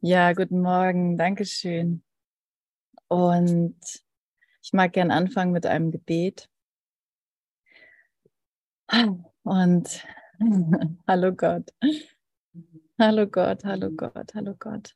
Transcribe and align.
Ja, 0.00 0.32
guten 0.34 0.60
Morgen, 0.60 1.16
Dankeschön. 1.16 2.04
Und 3.08 3.76
ich 4.62 4.72
mag 4.72 4.92
gern 4.92 5.10
anfangen 5.10 5.52
mit 5.52 5.64
einem 5.66 5.90
Gebet. 5.90 6.50
Und 9.42 10.06
hallo 11.08 11.32
Gott. 11.34 11.70
Hallo 12.98 13.26
Gott, 13.26 13.64
hallo 13.64 13.90
Gott, 13.90 14.34
hallo 14.34 14.54
Gott. 14.58 14.94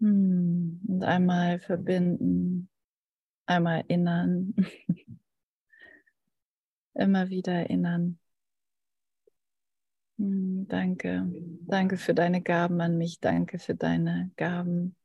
Hm, 0.00 0.80
und 0.88 1.04
einmal 1.04 1.60
verbinden, 1.60 2.68
einmal 3.46 3.80
erinnern, 3.80 4.54
immer 6.94 7.28
wieder 7.30 7.52
erinnern. 7.52 8.18
Hm, 10.18 10.66
danke. 10.68 11.26
Danke 11.66 11.96
für 11.96 12.14
deine 12.14 12.42
Gaben 12.42 12.80
an 12.80 12.96
mich. 12.98 13.20
Danke 13.20 13.58
für 13.58 13.74
deine 13.74 14.30
Gaben 14.36 14.96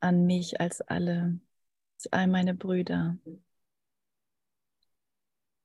an 0.00 0.26
mich 0.26 0.60
als 0.60 0.80
alle, 0.80 1.38
als 1.96 2.12
all 2.12 2.26
meine 2.26 2.54
Brüder. 2.54 3.16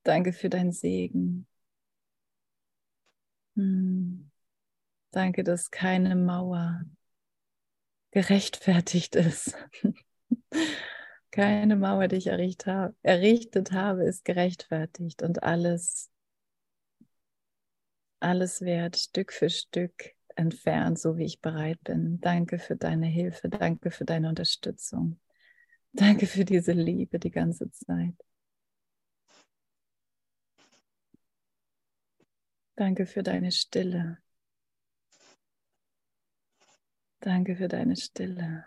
Danke 0.04 0.34
für 0.34 0.50
dein 0.50 0.72
Segen. 0.72 1.48
Hm. 3.56 4.30
Danke, 5.12 5.44
dass 5.44 5.72
keine 5.72 6.16
Mauer 6.16 6.84
gerechtfertigt 8.12 9.16
ist. 9.16 9.56
keine 11.32 11.76
Mauer, 11.76 12.08
die 12.08 12.18
ich 12.18 12.28
errichtet 12.28 13.72
habe, 13.72 14.04
ist 14.04 14.26
gerechtfertigt 14.26 15.24
und 15.24 15.44
alles 15.44 16.10
alles 18.20 18.62
wird 18.62 18.98
Stück 18.98 19.32
für 19.32 19.50
Stück 19.50 20.14
entfernt, 20.36 21.00
so 21.00 21.18
wie 21.18 21.26
ich 21.26 21.42
bereit 21.42 21.82
bin. 21.84 22.20
Danke 22.22 22.60
für 22.60 22.76
deine 22.76 23.08
Hilfe, 23.08 23.50
danke 23.50 23.92
für 23.92 24.06
deine 24.06 24.30
Unterstützung. 24.30 25.20
Danke 25.94 26.28
für 26.28 26.46
diese 26.46 26.74
Liebe 26.74 27.20
die 27.20 27.32
ganze 27.32 27.72
Zeit. 27.72 28.14
Danke 32.76 33.08
für 33.08 33.24
deine 33.24 33.52
Stille. 33.52 34.20
Danke 37.20 37.56
für 37.56 37.68
deine 37.68 37.96
Stille. 37.96 38.66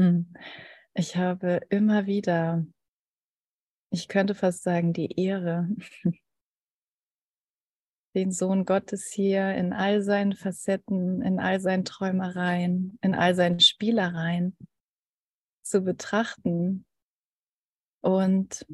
Hm. 0.00 0.32
Ich 0.94 1.16
habe 1.16 1.60
immer 1.68 2.06
wieder, 2.06 2.64
ich 3.90 4.08
könnte 4.08 4.34
fast 4.34 4.62
sagen, 4.62 4.94
die 4.94 5.20
Ehre, 5.20 5.68
den 8.14 8.32
Sohn 8.32 8.64
Gottes 8.64 9.10
hier 9.12 9.54
in 9.54 9.74
all 9.74 10.00
seinen 10.00 10.34
Facetten, 10.34 11.20
in 11.20 11.38
all 11.38 11.60
seinen 11.60 11.84
Träumereien, 11.84 12.98
in 13.02 13.14
all 13.14 13.34
seinen 13.34 13.60
Spielereien 13.60 14.56
zu 15.60 15.82
betrachten 15.82 16.86
und, 18.00 18.66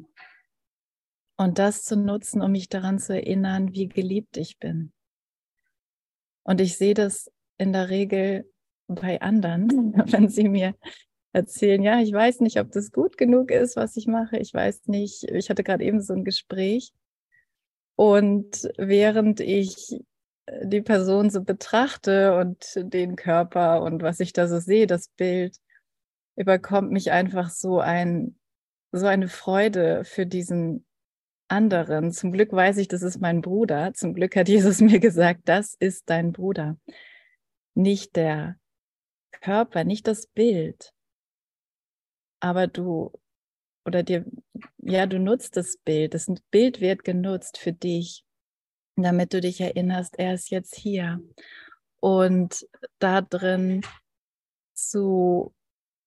und 1.35 1.59
das 1.59 1.83
zu 1.83 1.97
nutzen, 1.97 2.41
um 2.41 2.53
mich 2.53 2.69
daran 2.69 2.99
zu 2.99 3.13
erinnern, 3.13 3.73
wie 3.73 3.89
geliebt 3.89 4.37
ich 4.37 4.59
bin. 4.59 4.93
Und 6.43 6.61
ich 6.61 6.77
sehe 6.77 6.93
das 6.93 7.29
in 7.57 7.73
der 7.73 7.89
Regel 7.89 8.49
bei 8.87 9.19
anderen, 9.21 9.69
wenn 10.11 10.29
sie 10.29 10.47
mir 10.47 10.73
erzählen, 11.37 11.81
ja, 11.83 11.99
ich 12.01 12.11
weiß 12.11 12.41
nicht, 12.41 12.59
ob 12.59 12.71
das 12.71 12.91
gut 12.91 13.17
genug 13.17 13.51
ist, 13.51 13.75
was 13.75 13.95
ich 13.95 14.07
mache. 14.07 14.37
Ich 14.37 14.53
weiß 14.53 14.87
nicht, 14.87 15.23
ich 15.23 15.49
hatte 15.49 15.63
gerade 15.63 15.83
eben 15.83 16.01
so 16.01 16.13
ein 16.13 16.25
Gespräch 16.25 16.91
und 17.95 18.69
während 18.77 19.39
ich 19.39 19.99
die 20.63 20.81
Person 20.81 21.29
so 21.29 21.43
betrachte 21.43 22.37
und 22.37 22.73
den 22.75 23.15
Körper 23.15 23.81
und 23.83 24.01
was 24.01 24.19
ich 24.19 24.33
da 24.33 24.47
so 24.47 24.59
sehe, 24.59 24.87
das 24.87 25.09
Bild, 25.09 25.57
überkommt 26.35 26.91
mich 26.91 27.11
einfach 27.11 27.49
so 27.49 27.79
ein, 27.79 28.37
so 28.91 29.05
eine 29.07 29.27
Freude 29.27 30.03
für 30.05 30.25
diesen 30.25 30.85
anderen. 31.49 32.11
Zum 32.11 32.31
Glück 32.31 32.51
weiß 32.51 32.77
ich, 32.77 32.87
das 32.87 33.01
ist 33.01 33.19
mein 33.19 33.41
Bruder. 33.41 33.93
Zum 33.93 34.13
Glück 34.13 34.35
hat 34.35 34.49
Jesus 34.49 34.81
mir 34.81 34.99
gesagt, 34.99 35.41
das 35.45 35.75
ist 35.79 36.09
dein 36.09 36.31
Bruder. 36.31 36.77
Nicht 37.75 38.15
der 38.15 38.57
Körper, 39.41 39.83
nicht 39.83 40.07
das 40.07 40.27
Bild, 40.27 40.93
aber 42.39 42.67
du 42.67 43.11
oder 43.85 44.03
dir, 44.03 44.25
ja, 44.79 45.05
du 45.05 45.17
nutzt 45.17 45.55
das 45.55 45.77
Bild. 45.77 46.13
Das 46.13 46.27
Bild 46.51 46.81
wird 46.81 47.05
genutzt 47.05 47.57
für 47.57 47.71
dich, 47.71 48.25
damit 48.97 49.33
du 49.33 49.39
dich 49.39 49.61
erinnerst, 49.61 50.19
er 50.19 50.33
ist 50.33 50.49
jetzt 50.51 50.75
hier. 50.75 51.21
Und 52.01 52.67
da 52.99 53.21
drin 53.21 53.81
zu 54.73 55.53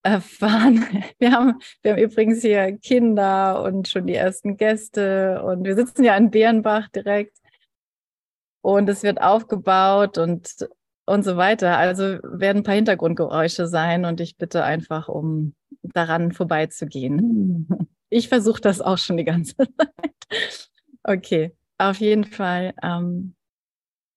erfahren. 0.03 0.87
Wir 1.19 1.33
haben, 1.33 1.59
wir 1.83 1.93
haben 1.93 1.99
übrigens 1.99 2.43
hier 2.43 2.79
Kinder 2.79 3.63
und 3.63 3.89
schon 3.89 4.07
die 4.07 4.15
ersten 4.15 4.57
Gäste 4.57 5.43
und 5.43 5.65
wir 5.65 5.75
sitzen 5.75 6.05
ja 6.05 6.17
in 6.17 6.31
Bärenbach 6.31 6.89
direkt 6.89 7.37
und 8.63 8.89
es 8.89 9.03
wird 9.03 9.21
aufgebaut 9.21 10.17
und, 10.17 10.69
und 11.11 11.25
so 11.25 11.37
weiter. 11.37 11.77
Also 11.77 12.19
werden 12.23 12.59
ein 12.59 12.63
paar 12.63 12.77
Hintergrundgeräusche 12.77 13.67
sein 13.67 14.05
und 14.05 14.21
ich 14.21 14.37
bitte 14.37 14.63
einfach 14.63 15.09
um 15.09 15.55
daran 15.83 16.33
vorbeizugehen. 16.33 17.89
Ich 18.11 18.29
versuche 18.29 18.61
das 18.61 18.81
auch 18.81 18.99
schon 18.99 19.17
die 19.17 19.25
ganze 19.25 19.57
Zeit. 19.57 20.71
Okay, 21.03 21.57
auf 21.79 21.99
jeden 21.99 22.25
Fall 22.25 22.75
ähm, 22.83 23.35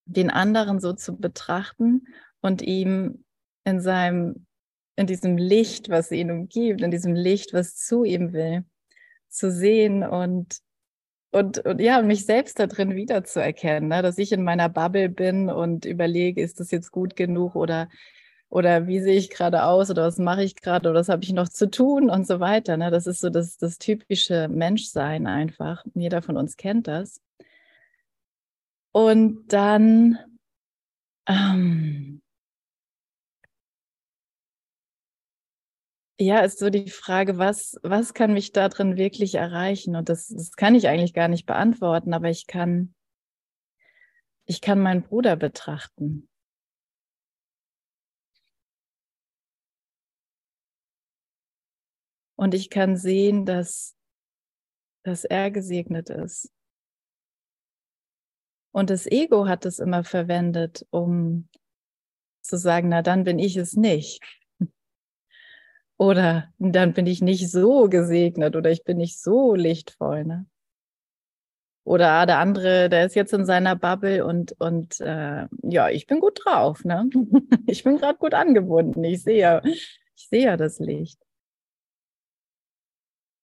den 0.05 0.29
anderen 0.29 0.79
so 0.79 0.93
zu 0.93 1.17
betrachten 1.17 2.05
und 2.41 2.61
ihm 2.61 3.23
in 3.65 3.81
seinem, 3.81 4.45
in 4.95 5.07
diesem 5.07 5.37
Licht, 5.37 5.89
was 5.89 6.11
ihn 6.11 6.29
umgibt, 6.29 6.81
in 6.81 6.91
diesem 6.91 7.15
Licht, 7.15 7.53
was 7.53 7.75
zu 7.75 8.03
ihm 8.03 8.33
will, 8.33 8.65
zu 9.29 9.51
sehen 9.51 10.03
und 10.03 10.57
und, 11.33 11.59
und 11.65 11.81
ja, 11.81 12.01
mich 12.01 12.25
selbst 12.25 12.59
da 12.59 12.67
drin 12.67 12.95
wiederzuerkennen, 12.95 13.89
ne? 13.89 14.01
dass 14.01 14.17
ich 14.17 14.31
in 14.31 14.43
meiner 14.43 14.69
Bubble 14.69 15.09
bin 15.09 15.49
und 15.49 15.85
überlege, 15.85 16.41
ist 16.41 16.59
das 16.59 16.71
jetzt 16.71 16.91
gut 16.91 17.15
genug 17.15 17.55
oder 17.55 17.89
oder 18.49 18.85
wie 18.85 18.99
sehe 19.01 19.17
ich 19.17 19.31
gerade 19.31 19.63
aus 19.63 19.89
oder 19.89 20.03
was 20.03 20.19
mache 20.19 20.43
ich 20.43 20.55
gerade 20.55 20.87
oder 20.87 20.99
was 20.99 21.09
habe 21.09 21.23
ich 21.23 21.33
noch 21.33 21.49
zu 21.49 21.71
tun 21.71 22.11
und 22.11 22.27
so 22.27 22.39
weiter. 22.39 22.77
Ne? 22.77 22.91
Das 22.91 23.07
ist 23.07 23.19
so 23.19 23.31
das, 23.31 23.57
das 23.57 23.79
typische 23.79 24.47
Menschsein 24.47 25.25
einfach. 25.25 25.83
Jeder 25.95 26.21
von 26.21 26.37
uns 26.37 26.55
kennt 26.55 26.87
das. 26.87 27.19
Und 28.91 29.51
dann 29.51 30.19
ähm, 31.27 32.21
ja, 36.19 36.39
ist 36.41 36.59
so 36.59 36.69
die 36.69 36.89
Frage, 36.89 37.37
was, 37.37 37.79
was 37.81 38.13
kann 38.13 38.33
mich 38.33 38.51
da 38.51 38.69
drin 38.69 38.97
wirklich 38.97 39.35
erreichen? 39.35 39.95
Und 39.95 40.09
das, 40.09 40.27
das 40.27 40.51
kann 40.51 40.75
ich 40.75 40.87
eigentlich 40.87 41.13
gar 41.13 41.27
nicht 41.27 41.45
beantworten, 41.45 42.13
aber 42.13 42.29
ich 42.29 42.47
kann, 42.47 42.93
ich 44.45 44.61
kann 44.61 44.79
meinen 44.79 45.03
Bruder 45.03 45.35
betrachten. 45.35 46.29
Und 52.35 52.53
ich 52.53 52.69
kann 52.69 52.97
sehen, 52.97 53.45
dass, 53.45 53.95
dass 55.03 55.23
er 55.23 55.49
gesegnet 55.49 56.09
ist. 56.09 56.51
Und 58.71 58.89
das 58.89 59.05
Ego 59.05 59.47
hat 59.47 59.65
es 59.65 59.79
immer 59.79 60.03
verwendet, 60.03 60.85
um 60.89 61.47
zu 62.41 62.57
sagen, 62.57 62.89
na 62.89 63.01
dann 63.01 63.23
bin 63.23 63.39
ich 63.39 63.55
es 63.55 63.73
nicht. 63.73 64.42
Oder 66.03 66.49
dann 66.59 66.91
bin 66.91 67.07
ich 67.07 67.21
nicht 67.21 67.49
so 67.49 67.87
gesegnet 67.87 68.57
oder 68.57 68.69
ich 68.69 68.83
bin 68.83 68.97
nicht 68.97 69.21
so 69.21 69.55
lichtvoll. 69.55 70.25
Ne? 70.25 70.45
Oder 71.85 72.11
ah, 72.11 72.25
der 72.25 72.39
andere, 72.39 72.89
der 72.89 73.05
ist 73.05 73.15
jetzt 73.15 73.31
in 73.31 73.45
seiner 73.45 73.77
Bubble 73.77 74.25
und, 74.25 74.53
und 74.59 74.99
äh, 74.99 75.47
ja, 75.61 75.89
ich 75.89 76.05
bin 76.05 76.19
gut 76.19 76.41
drauf. 76.43 76.83
Ne? 76.83 77.09
Ich 77.67 77.85
bin 77.85 77.97
gerade 77.97 78.17
gut 78.17 78.33
angebunden. 78.33 79.01
Ich 79.05 79.23
sehe 79.23 79.61
ich 79.63 80.27
sehe 80.29 80.43
ja 80.43 80.57
das 80.57 80.79
Licht 80.79 81.19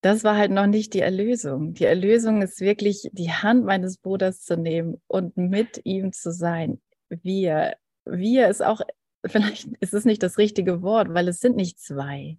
das 0.02 0.24
war 0.24 0.36
halt 0.36 0.50
noch 0.50 0.66
nicht 0.66 0.94
die 0.94 1.00
Erlösung. 1.00 1.74
Die 1.74 1.84
Erlösung 1.84 2.40
ist 2.40 2.60
wirklich 2.60 3.10
die 3.12 3.30
Hand 3.30 3.64
meines 3.64 3.98
Bruders 3.98 4.42
zu 4.42 4.56
nehmen 4.56 5.00
und 5.06 5.36
mit 5.36 5.82
ihm 5.84 6.12
zu 6.12 6.32
sein. 6.32 6.80
Wir, 7.10 7.76
wir 8.06 8.48
ist 8.48 8.62
auch, 8.62 8.80
vielleicht 9.26 9.68
ist 9.80 9.92
es 9.92 10.06
nicht 10.06 10.22
das 10.22 10.38
richtige 10.38 10.80
Wort, 10.82 11.12
weil 11.12 11.28
es 11.28 11.40
sind 11.40 11.56
nicht 11.56 11.78
zwei. 11.78 12.38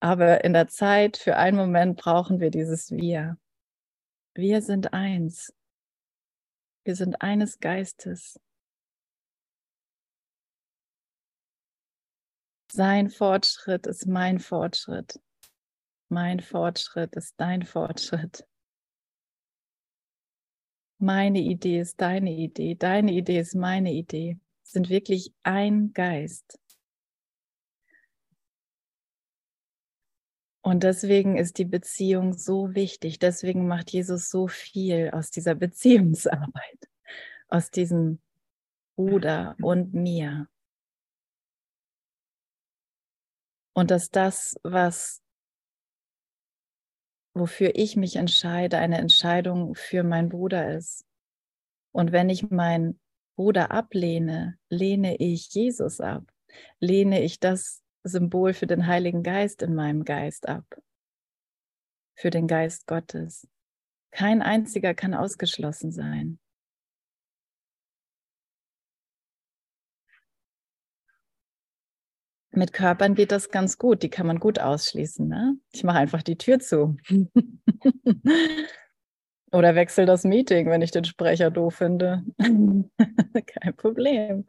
Aber 0.00 0.44
in 0.44 0.52
der 0.52 0.68
Zeit, 0.68 1.16
für 1.16 1.36
einen 1.36 1.56
Moment 1.56 1.98
brauchen 1.98 2.40
wir 2.40 2.50
dieses 2.50 2.90
Wir. 2.90 3.36
Wir 4.34 4.62
sind 4.62 4.92
eins. 4.92 5.52
Wir 6.84 6.94
sind 6.94 7.20
eines 7.20 7.58
Geistes. 7.58 8.38
Sein 12.70 13.10
Fortschritt 13.10 13.86
ist 13.86 14.06
mein 14.06 14.38
Fortschritt. 14.38 15.18
Mein 16.08 16.40
Fortschritt 16.40 17.16
ist 17.16 17.34
dein 17.38 17.64
Fortschritt. 17.64 18.46
Meine 20.98 21.40
Idee 21.40 21.80
ist 21.80 22.00
deine 22.00 22.30
Idee. 22.30 22.74
Deine 22.74 23.12
Idee 23.12 23.40
ist 23.40 23.54
meine 23.54 23.92
Idee. 23.92 24.38
Sind 24.62 24.88
wirklich 24.88 25.32
ein 25.42 25.92
Geist. 25.92 26.58
Und 30.68 30.82
deswegen 30.82 31.38
ist 31.38 31.56
die 31.56 31.64
Beziehung 31.64 32.34
so 32.34 32.74
wichtig. 32.74 33.18
Deswegen 33.18 33.66
macht 33.66 33.90
Jesus 33.90 34.28
so 34.28 34.48
viel 34.48 35.08
aus 35.14 35.30
dieser 35.30 35.54
Beziehungsarbeit, 35.64 36.90
aus 37.48 37.70
diesem 37.70 38.18
Bruder 38.94 39.56
und 39.62 39.94
mir. 39.94 40.46
Und 43.72 43.90
dass 43.90 44.10
das, 44.10 44.60
was 44.62 45.22
wofür 47.32 47.74
ich 47.74 47.96
mich 47.96 48.16
entscheide, 48.16 48.76
eine 48.76 48.98
Entscheidung 48.98 49.74
für 49.74 50.02
meinen 50.02 50.28
Bruder 50.28 50.76
ist. 50.76 51.06
Und 51.92 52.12
wenn 52.12 52.28
ich 52.28 52.50
meinen 52.50 53.00
Bruder 53.36 53.70
ablehne, 53.70 54.58
lehne 54.68 55.16
ich 55.16 55.48
Jesus 55.48 56.02
ab, 56.02 56.30
lehne 56.78 57.22
ich 57.22 57.40
das 57.40 57.82
Symbol 58.08 58.54
für 58.54 58.66
den 58.66 58.86
Heiligen 58.86 59.22
Geist 59.22 59.62
in 59.62 59.74
meinem 59.74 60.04
Geist 60.04 60.48
ab, 60.48 60.64
für 62.14 62.30
den 62.30 62.46
Geist 62.46 62.86
Gottes. 62.86 63.46
Kein 64.10 64.42
einziger 64.42 64.94
kann 64.94 65.14
ausgeschlossen 65.14 65.92
sein. 65.92 66.38
Mit 72.50 72.72
Körpern 72.72 73.14
geht 73.14 73.30
das 73.30 73.50
ganz 73.50 73.78
gut, 73.78 74.02
die 74.02 74.10
kann 74.10 74.26
man 74.26 74.40
gut 74.40 74.58
ausschließen. 74.58 75.28
Ne? 75.28 75.56
Ich 75.70 75.84
mache 75.84 75.98
einfach 75.98 76.22
die 76.22 76.36
Tür 76.36 76.58
zu. 76.58 76.96
Oder 79.50 79.74
wechsle 79.74 80.04
das 80.04 80.24
Meeting, 80.24 80.68
wenn 80.68 80.82
ich 80.82 80.90
den 80.90 81.04
Sprecher 81.04 81.50
doof 81.50 81.76
finde. 81.76 82.22
Kein 82.38 83.76
Problem. 83.76 84.46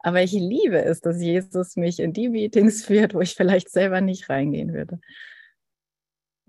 Aber 0.00 0.22
ich 0.22 0.32
liebe 0.32 0.82
es, 0.84 1.00
dass 1.00 1.20
Jesus 1.20 1.76
mich 1.76 2.00
in 2.00 2.12
die 2.12 2.28
Meetings 2.28 2.84
führt, 2.84 3.14
wo 3.14 3.20
ich 3.20 3.34
vielleicht 3.34 3.70
selber 3.70 4.00
nicht 4.00 4.28
reingehen 4.28 4.72
würde. 4.72 5.00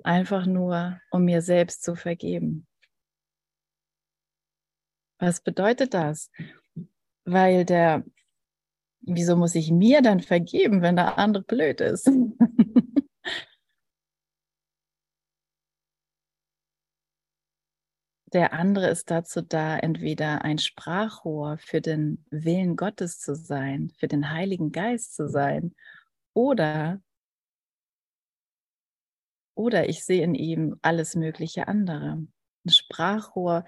Einfach 0.04 0.46
nur, 0.46 1.00
um 1.12 1.26
mir 1.26 1.42
selbst 1.42 1.84
zu 1.84 1.96
vergeben. 1.96 2.66
Was 5.20 5.42
bedeutet 5.42 5.94
das? 5.94 6.32
Weil 7.26 7.66
der 7.66 8.04
wieso 9.08 9.36
muss 9.36 9.56
ich 9.56 9.72
mir 9.72 10.02
dann 10.02 10.20
vergeben, 10.20 10.82
wenn 10.82 10.96
der 10.96 11.18
andere 11.18 11.44
blöd 11.44 11.82
ist? 11.82 12.10
der 18.34 18.54
andere 18.54 18.90
ist 18.90 19.10
dazu 19.12 19.42
da, 19.42 19.78
entweder 19.78 20.44
ein 20.44 20.58
Sprachrohr 20.58 21.58
für 21.60 21.82
den 21.82 22.26
Willen 22.30 22.76
Gottes 22.76 23.20
zu 23.20 23.36
sein, 23.36 23.92
für 23.98 24.08
den 24.08 24.32
Heiligen 24.32 24.72
Geist 24.72 25.16
zu 25.16 25.28
sein, 25.30 25.76
oder 26.34 27.02
oder 29.56 29.90
ich 29.90 30.06
sehe 30.06 30.24
in 30.24 30.36
ihm 30.36 30.78
alles 30.84 31.16
mögliche 31.16 31.68
andere. 31.68 32.24
Ein 32.66 32.70
Sprachrohr 32.70 33.66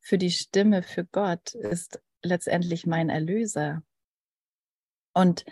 für 0.00 0.16
die 0.16 0.30
Stimme 0.30 0.82
für 0.82 1.04
Gott 1.04 1.54
ist 1.54 2.00
letztendlich 2.22 2.86
mein 2.86 3.10
Erlöser, 3.10 3.82
und 5.16 5.46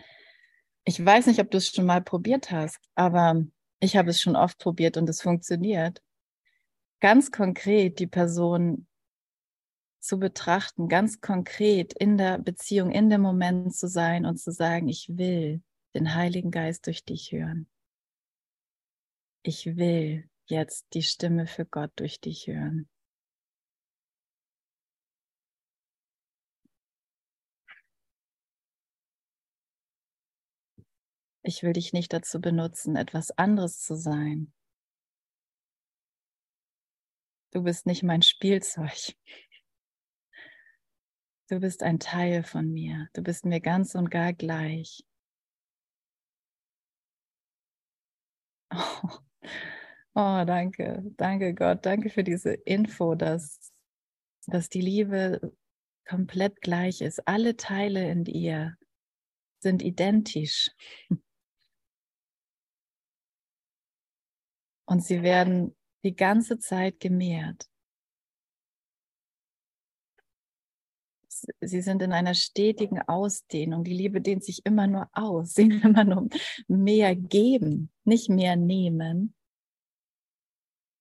ich 0.84 1.02
weiß 1.02 1.26
nicht, 1.26 1.40
ob 1.40 1.50
du 1.50 1.56
es 1.56 1.68
schon 1.68 1.86
mal 1.86 2.02
probiert 2.02 2.50
hast, 2.50 2.78
aber 2.94 3.42
ich 3.80 3.96
habe 3.96 4.10
es 4.10 4.20
schon 4.20 4.36
oft 4.36 4.58
probiert 4.58 4.98
und 4.98 5.08
es 5.08 5.22
funktioniert. 5.22 6.02
Ganz 7.00 7.30
konkret 7.30 7.98
die 7.98 8.06
Person 8.06 8.86
zu 10.00 10.18
betrachten, 10.18 10.88
ganz 10.88 11.20
konkret 11.20 11.94
in 11.94 12.18
der 12.18 12.38
Beziehung, 12.38 12.90
in 12.90 13.08
dem 13.08 13.22
Moment 13.22 13.74
zu 13.74 13.88
sein 13.88 14.26
und 14.26 14.36
zu 14.36 14.52
sagen, 14.52 14.88
ich 14.88 15.16
will 15.16 15.62
den 15.94 16.14
Heiligen 16.14 16.50
Geist 16.50 16.86
durch 16.86 17.04
dich 17.04 17.32
hören. 17.32 17.66
Ich 19.42 19.76
will 19.76 20.28
jetzt 20.46 20.86
die 20.92 21.02
Stimme 21.02 21.46
für 21.46 21.64
Gott 21.64 21.92
durch 21.96 22.20
dich 22.20 22.46
hören. 22.46 22.88
Ich 31.42 31.62
will 31.62 31.74
dich 31.74 31.92
nicht 31.92 32.12
dazu 32.12 32.40
benutzen, 32.40 32.96
etwas 32.96 33.30
anderes 33.30 33.80
zu 33.80 33.96
sein. 33.96 34.52
Du 37.54 37.62
bist 37.62 37.86
nicht 37.86 38.02
mein 38.02 38.22
Spielzeug. 38.22 39.14
Du 41.48 41.60
bist 41.60 41.84
ein 41.84 42.00
Teil 42.00 42.42
von 42.42 42.68
mir. 42.72 43.08
Du 43.12 43.22
bist 43.22 43.44
mir 43.44 43.60
ganz 43.60 43.94
und 43.94 44.10
gar 44.10 44.32
gleich. 44.32 45.06
Oh, 48.72 49.08
oh 50.14 50.44
danke, 50.44 51.04
danke 51.16 51.54
Gott, 51.54 51.86
danke 51.86 52.10
für 52.10 52.24
diese 52.24 52.54
Info, 52.54 53.14
dass, 53.14 53.72
dass 54.46 54.68
die 54.68 54.80
Liebe 54.80 55.56
komplett 56.08 56.60
gleich 56.60 57.02
ist. 57.02 57.28
Alle 57.28 57.56
Teile 57.56 58.10
in 58.10 58.24
ihr 58.24 58.76
sind 59.60 59.80
identisch. 59.80 60.70
Und 64.86 65.04
sie 65.04 65.22
werden 65.22 65.76
die 66.04 66.14
ganze 66.14 66.58
Zeit 66.58 67.00
gemehrt. 67.00 67.66
Sie 71.60 71.82
sind 71.82 72.00
in 72.00 72.12
einer 72.12 72.34
stetigen 72.34 73.00
Ausdehnung. 73.02 73.84
Die 73.84 73.92
Liebe 73.92 74.20
dehnt 74.20 74.44
sich 74.44 74.64
immer 74.64 74.86
nur 74.86 75.08
aus. 75.12 75.54
Sie 75.54 75.68
will 75.68 75.84
immer 75.84 76.04
nur 76.04 76.28
mehr 76.68 77.14
geben, 77.16 77.90
nicht 78.04 78.30
mehr 78.30 78.56
nehmen. 78.56 79.34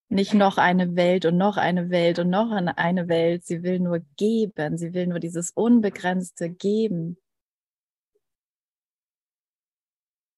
Nicht 0.09 0.33
noch 0.33 0.57
eine 0.57 0.95
Welt 0.95 1.25
und 1.25 1.37
noch 1.37 1.57
eine 1.57 1.89
Welt 1.89 2.19
und 2.19 2.29
noch 2.29 2.51
eine 2.51 3.07
Welt. 3.07 3.45
Sie 3.45 3.63
will 3.63 3.79
nur 3.79 3.99
geben. 4.17 4.77
Sie 4.77 4.93
will 4.93 5.07
nur 5.07 5.19
dieses 5.19 5.51
unbegrenzte 5.51 6.49
Geben. 6.49 7.17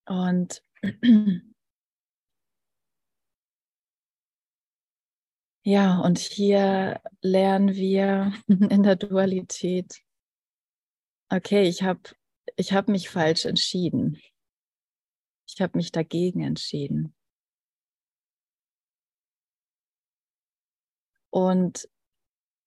Und 0.05 0.63
Ja, 5.67 5.99
und 5.99 6.19
hier 6.19 7.01
lernen 7.21 7.73
wir 7.73 8.33
in 8.47 8.83
der 8.83 8.95
Dualität, 8.95 9.95
okay, 11.29 11.63
ich 11.63 11.81
habe 11.81 12.01
ich 12.55 12.71
hab 12.73 12.87
mich 12.87 13.09
falsch 13.09 13.45
entschieden. 13.45 14.21
Ich 15.47 15.59
habe 15.61 15.75
mich 15.77 15.91
dagegen 15.91 16.43
entschieden. 16.43 17.15
Und, 21.31 21.89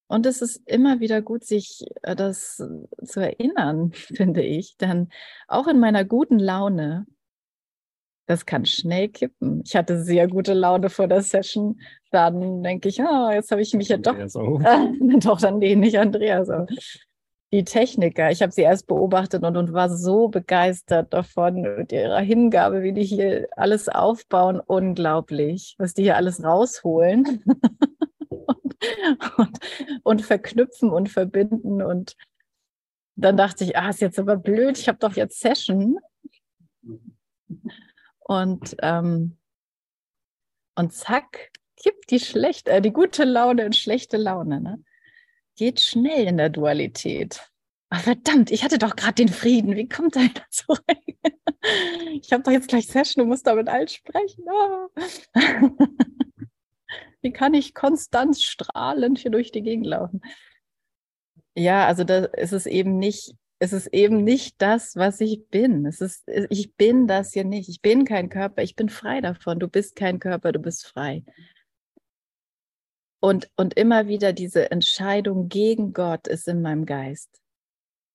und 0.08 0.26
es 0.26 0.42
ist 0.42 0.56
immer 0.66 0.98
wieder 0.98 1.22
gut, 1.22 1.44
sich 1.44 1.84
äh, 2.02 2.16
das 2.16 2.56
zu 2.56 3.20
erinnern, 3.20 3.92
finde 3.92 4.42
ich. 4.42 4.76
Denn 4.76 5.08
auch 5.46 5.68
in 5.68 5.78
meiner 5.78 6.04
guten 6.04 6.40
Laune 6.40 7.06
das 8.28 8.44
kann 8.44 8.66
schnell 8.66 9.08
kippen. 9.08 9.62
Ich 9.64 9.74
hatte 9.74 10.02
sehr 10.04 10.28
gute 10.28 10.52
Laune 10.52 10.90
vor 10.90 11.08
der 11.08 11.22
Session. 11.22 11.80
Dann 12.10 12.62
denke 12.62 12.90
ich, 12.90 13.00
ah, 13.02 13.32
jetzt 13.32 13.50
habe 13.50 13.62
ich 13.62 13.72
mich 13.72 13.88
ja 13.88 13.96
doch, 13.96 14.14
äh, 14.14 14.28
doch 15.18 15.40
dann 15.40 15.58
nee, 15.58 15.74
nicht 15.74 15.98
Andreas, 15.98 16.50
aber 16.50 16.66
die 17.50 17.64
Techniker. 17.64 18.30
Ich 18.30 18.42
habe 18.42 18.52
sie 18.52 18.60
erst 18.60 18.86
beobachtet 18.86 19.44
und, 19.44 19.56
und 19.56 19.72
war 19.72 19.88
so 19.88 20.28
begeistert 20.28 21.14
davon 21.14 21.62
mit 21.78 21.90
ihrer 21.90 22.20
Hingabe, 22.20 22.82
wie 22.82 22.92
die 22.92 23.04
hier 23.04 23.48
alles 23.56 23.88
aufbauen. 23.88 24.60
Unglaublich, 24.60 25.74
was 25.78 25.94
die 25.94 26.02
hier 26.02 26.16
alles 26.16 26.44
rausholen 26.44 27.42
und, 28.28 28.76
und, 29.38 29.58
und 30.02 30.22
verknüpfen 30.22 30.90
und 30.90 31.08
verbinden. 31.08 31.80
Und 31.80 32.14
dann 33.16 33.38
dachte 33.38 33.64
ich, 33.64 33.78
ah, 33.78 33.88
ist 33.88 34.02
jetzt 34.02 34.18
aber 34.18 34.36
blöd, 34.36 34.76
ich 34.76 34.86
habe 34.86 34.98
doch 34.98 35.16
jetzt 35.16 35.40
Session. 35.40 35.98
Und, 38.28 38.76
ähm, 38.82 39.38
und 40.74 40.92
zack, 40.92 41.50
kippt 41.76 42.10
die 42.10 42.20
schlechte, 42.20 42.70
äh, 42.70 42.82
die 42.82 42.92
gute 42.92 43.24
Laune 43.24 43.64
in 43.64 43.72
schlechte 43.72 44.18
Laune. 44.18 44.60
Ne? 44.60 44.84
Geht 45.56 45.80
schnell 45.80 46.26
in 46.26 46.36
der 46.36 46.50
Dualität. 46.50 47.50
Ach, 47.88 48.02
verdammt, 48.02 48.50
ich 48.50 48.64
hatte 48.64 48.78
doch 48.78 48.96
gerade 48.96 49.14
den 49.14 49.28
Frieden. 49.28 49.76
Wie 49.76 49.88
kommt 49.88 50.14
da 50.14 50.20
zurück? 50.50 50.84
ich 52.20 52.32
habe 52.32 52.42
doch 52.42 52.52
jetzt 52.52 52.68
gleich 52.68 52.86
Session 52.86 53.22
und 53.22 53.28
muss 53.28 53.42
da 53.42 53.54
mit 53.54 53.68
allen 53.68 53.88
sprechen. 53.88 54.44
Oh. 54.46 54.88
Wie 57.22 57.32
kann 57.32 57.54
ich 57.54 57.74
konstant 57.74 58.38
strahlend 58.38 59.18
hier 59.18 59.30
durch 59.30 59.52
die 59.52 59.62
Gegend 59.62 59.86
laufen? 59.86 60.20
Ja, 61.54 61.86
also 61.86 62.04
da 62.04 62.26
ist 62.26 62.52
es 62.52 62.66
eben 62.66 62.98
nicht 62.98 63.34
es 63.60 63.72
ist 63.72 63.88
eben 63.88 64.22
nicht 64.22 64.62
das, 64.62 64.94
was 64.96 65.20
ich 65.20 65.48
bin. 65.48 65.84
Es 65.86 66.00
ist, 66.00 66.28
ich 66.28 66.74
bin 66.74 67.08
das 67.08 67.32
hier 67.32 67.44
nicht. 67.44 67.68
Ich 67.68 67.80
bin 67.80 68.04
kein 68.04 68.28
Körper, 68.28 68.62
ich 68.62 68.76
bin 68.76 68.88
frei 68.88 69.20
davon. 69.20 69.58
Du 69.58 69.68
bist 69.68 69.96
kein 69.96 70.20
Körper, 70.20 70.52
du 70.52 70.60
bist 70.60 70.86
frei. 70.86 71.24
Und, 73.20 73.50
und 73.56 73.74
immer 73.74 74.06
wieder 74.06 74.32
diese 74.32 74.70
Entscheidung 74.70 75.48
gegen 75.48 75.92
Gott 75.92 76.28
ist 76.28 76.46
in 76.46 76.62
meinem 76.62 76.86
Geist. 76.86 77.40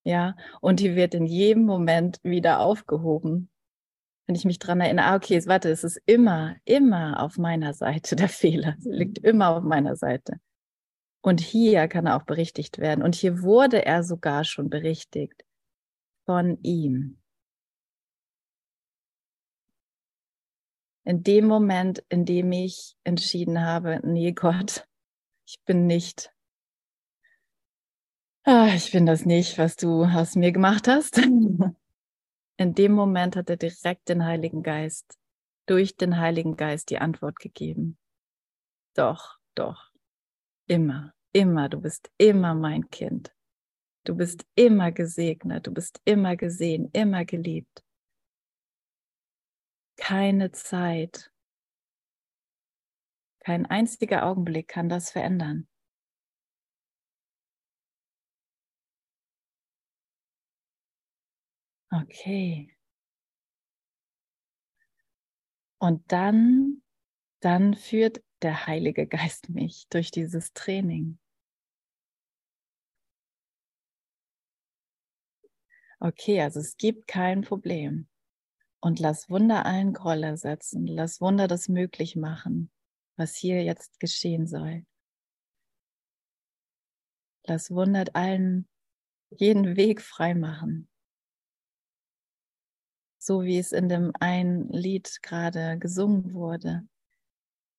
Ja, 0.05 0.35
und 0.61 0.79
die 0.79 0.95
wird 0.95 1.13
in 1.13 1.25
jedem 1.25 1.65
Moment 1.65 2.19
wieder 2.23 2.59
aufgehoben. 2.59 3.49
Wenn 4.25 4.35
ich 4.35 4.45
mich 4.45 4.59
dran 4.59 4.79
erinnere, 4.79 5.07
ah, 5.07 5.15
okay, 5.15 5.41
warte, 5.45 5.69
es 5.69 5.83
ist 5.83 6.01
immer, 6.05 6.55
immer 6.63 7.21
auf 7.21 7.37
meiner 7.37 7.73
Seite 7.73 8.15
der 8.15 8.29
Fehler. 8.29 8.75
Es 8.79 8.85
liegt 8.85 9.19
immer 9.19 9.57
auf 9.57 9.63
meiner 9.63 9.97
Seite. 9.97 10.39
Und 11.23 11.39
hier 11.39 11.87
kann 11.87 12.05
er 12.05 12.17
auch 12.17 12.25
berichtigt 12.25 12.79
werden. 12.79 13.01
Und 13.01 13.15
hier 13.15 13.41
wurde 13.41 13.85
er 13.85 14.03
sogar 14.03 14.43
schon 14.43 14.69
berichtigt 14.69 15.45
von 16.25 16.61
ihm. 16.61 17.17
In 21.05 21.23
dem 21.23 21.47
Moment, 21.47 22.03
in 22.09 22.25
dem 22.25 22.51
ich 22.51 22.97
entschieden 23.05 23.61
habe, 23.61 24.01
nee 24.03 24.33
Gott, 24.33 24.85
ich 25.45 25.61
bin 25.63 25.87
nicht, 25.87 26.33
ah, 28.43 28.67
ich 28.75 28.91
bin 28.91 29.05
das 29.05 29.25
nicht, 29.25 29.57
was 29.57 29.77
du 29.77 30.03
aus 30.03 30.35
mir 30.35 30.51
gemacht 30.51 30.87
hast. 30.87 31.17
In 32.57 32.75
dem 32.75 32.91
Moment 32.91 33.35
hat 33.35 33.49
er 33.49 33.57
direkt 33.57 34.09
den 34.09 34.25
Heiligen 34.25 34.61
Geist, 34.61 35.17
durch 35.65 35.97
den 35.97 36.17
Heiligen 36.17 36.55
Geist 36.55 36.91
die 36.91 36.99
Antwort 36.99 37.39
gegeben. 37.39 37.97
Doch, 38.93 39.39
doch. 39.55 39.91
Immer, 40.67 41.12
immer, 41.33 41.69
du 41.69 41.81
bist 41.81 42.11
immer 42.17 42.53
mein 42.55 42.89
Kind. 42.89 43.33
Du 44.05 44.15
bist 44.15 44.45
immer 44.55 44.91
gesegnet, 44.91 45.67
du 45.67 45.73
bist 45.73 46.01
immer 46.05 46.35
gesehen, 46.35 46.89
immer 46.93 47.25
geliebt. 47.25 47.83
Keine 49.97 50.51
Zeit, 50.51 51.31
kein 53.39 53.65
einziger 53.65 54.25
Augenblick 54.25 54.67
kann 54.67 54.89
das 54.89 55.11
verändern. 55.11 55.67
Okay. 61.91 62.75
Und 65.79 66.11
dann, 66.11 66.81
dann 67.41 67.75
führt 67.75 68.23
der 68.41 68.65
Heilige 68.65 69.05
Geist 69.07 69.49
mich 69.49 69.87
durch 69.89 70.09
dieses 70.11 70.53
Training. 70.53 71.19
Okay, 76.03 76.41
also 76.41 76.59
es 76.59 76.75
gibt 76.75 77.07
kein 77.07 77.43
Problem. 77.43 78.09
Und 78.81 78.99
lass 78.99 79.29
Wunder 79.29 79.65
allen 79.65 79.93
Groll 79.93 80.21
ersetzen. 80.23 80.85
Lass 80.85 81.21
Wunder 81.21 81.47
das 81.47 81.69
möglich 81.69 82.17
machen, 82.17 82.69
was 83.15 83.37
hier 83.37 83.63
jetzt 83.63 84.01
geschehen 84.01 84.45
soll. 84.45 84.85
Lass 87.45 87.71
Wunder 87.71 88.03
allen 88.11 88.67
jeden 89.29 89.77
Weg 89.77 90.01
frei 90.01 90.35
machen. 90.35 90.89
So 93.17 93.43
wie 93.43 93.57
es 93.57 93.71
in 93.71 93.87
dem 93.87 94.11
einen 94.19 94.67
Lied 94.67 95.19
gerade 95.21 95.79
gesungen 95.79 96.33
wurde. 96.33 96.85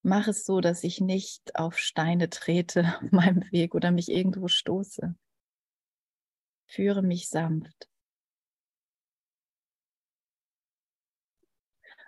Mach 0.00 0.28
es 0.28 0.46
so, 0.46 0.62
dass 0.62 0.82
ich 0.82 1.02
nicht 1.02 1.56
auf 1.56 1.76
Steine 1.76 2.30
trete 2.30 2.84
auf 3.02 3.12
meinem 3.12 3.42
Weg 3.52 3.74
oder 3.74 3.90
mich 3.90 4.10
irgendwo 4.10 4.48
stoße. 4.48 5.14
Führe 6.66 7.02
mich 7.02 7.28
sanft. 7.28 7.90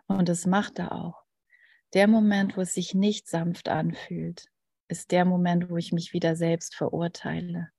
Und 0.06 0.28
es 0.28 0.46
macht 0.46 0.78
er 0.78 0.92
auch. 0.92 1.25
Der 1.94 2.08
Moment, 2.08 2.56
wo 2.56 2.60
es 2.60 2.72
sich 2.75 2.94
nicht 2.94 3.28
sanft 3.28 3.68
anfühlt, 3.68 4.46
ist 4.88 5.10
der 5.10 5.25
Moment, 5.25 5.70
wo 5.70 5.76
ich 5.76 5.92
mich 5.92 6.12
wieder 6.12 6.36
selbst 6.36 6.75
verurteile. 6.75 7.70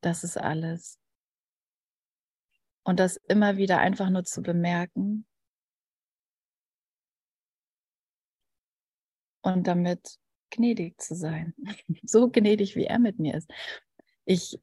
Das 0.00 0.24
ist 0.24 0.36
alles. 0.36 0.98
Und 2.84 2.98
das 2.98 3.16
immer 3.28 3.56
wieder 3.56 3.78
einfach 3.78 4.10
nur 4.10 4.24
zu 4.24 4.42
bemerken 4.42 5.26
und 9.42 9.66
damit 9.66 10.18
gnädig 10.50 11.00
zu 11.00 11.14
sein. 11.14 11.54
So 12.04 12.28
gnädig, 12.28 12.76
wie 12.76 12.84
er 12.84 12.98
mit 12.98 13.18
mir 13.18 13.34
ist. 13.34 13.50
Ich, 14.24 14.58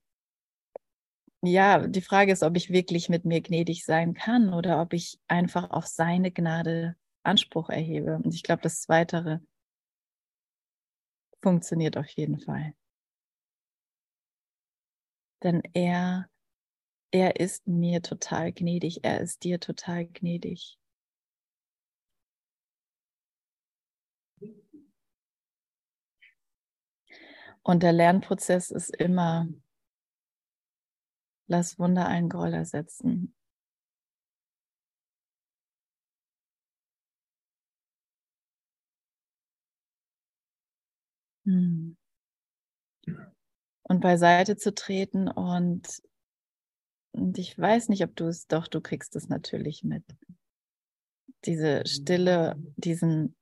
ja, 1.42 1.88
die 1.88 2.02
Frage 2.02 2.32
ist, 2.32 2.44
ob 2.44 2.56
ich 2.58 2.70
wirklich 2.70 3.10
mit 3.10 3.26
mir 3.26 3.42
gnädig 3.42 3.86
sein 3.86 4.14
kann 4.14 4.54
oder 4.54 4.82
ob 4.82 4.94
ich 4.94 5.20
einfach 5.28 5.70
auf 5.72 5.88
seine 5.88 6.32
Gnade 6.32 6.96
Anspruch 7.24 7.70
erhebe. 7.70 8.16
Und 8.16 8.34
ich 8.34 8.44
glaube, 8.44 8.62
das 8.62 8.82
Zweitere 8.82 9.42
funktioniert 11.42 11.98
auf 11.98 12.10
jeden 12.10 12.40
Fall. 12.40 12.74
Denn 15.44 15.62
er, 15.74 16.30
er 17.12 17.40
ist 17.40 17.68
mir 17.68 18.02
total 18.02 18.52
gnädig, 18.52 19.04
er 19.04 19.22
ist 19.22 19.44
dir 19.44 19.60
total 19.60 20.06
gnädig. 20.06 20.78
Und 27.64 27.84
der 27.84 27.94
Lernprozess 27.94 28.72
ist 28.72 28.90
immer, 28.96 29.48
lass 31.50 31.80
Wunder 31.80 32.08
einen 32.08 32.30
Groll 32.30 32.54
ersetzen. 32.54 33.34
Hm. 41.46 41.98
Und 43.84 44.02
beiseite 44.02 44.56
zu 44.56 44.74
treten 44.76 45.28
und, 45.28 45.88
und 47.12 47.38
ich 47.40 47.58
weiß 47.58 47.90
nicht, 47.90 48.04
ob 48.04 48.16
du 48.16 48.28
es, 48.28 48.46
doch, 48.48 48.68
du 48.68 48.82
kriegst 48.82 49.16
es 49.16 49.30
natürlich 49.30 49.84
mit. 49.84 50.04
Diese 51.46 51.84
Stille, 51.88 52.56
diesen 52.76 53.36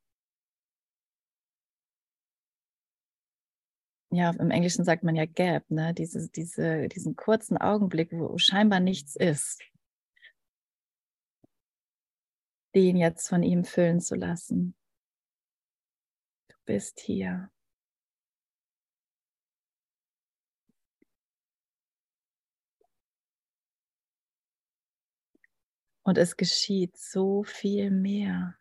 ja, 4.09 4.31
im 4.31 4.51
Englischen 4.51 4.85
sagt 4.85 5.03
man 5.03 5.15
ja 5.15 5.25
Gap, 5.25 5.69
ne? 5.69 5.93
Diese, 5.93 6.29
diese, 6.29 6.87
diesen 6.87 7.15
kurzen 7.15 7.57
Augenblick, 7.57 8.11
wo 8.13 8.37
scheinbar 8.37 8.79
nichts 8.79 9.15
ist, 9.15 9.61
den 12.73 12.95
jetzt 12.95 13.27
von 13.27 13.43
ihm 13.43 13.65
füllen 13.65 13.99
zu 13.99 14.15
lassen. 14.15 14.75
Du 16.47 16.55
bist 16.65 16.99
hier. 16.99 17.51
Und 26.03 26.17
es 26.17 26.37
geschieht 26.37 26.95
so 26.95 27.43
viel 27.43 27.91
mehr. 27.91 28.55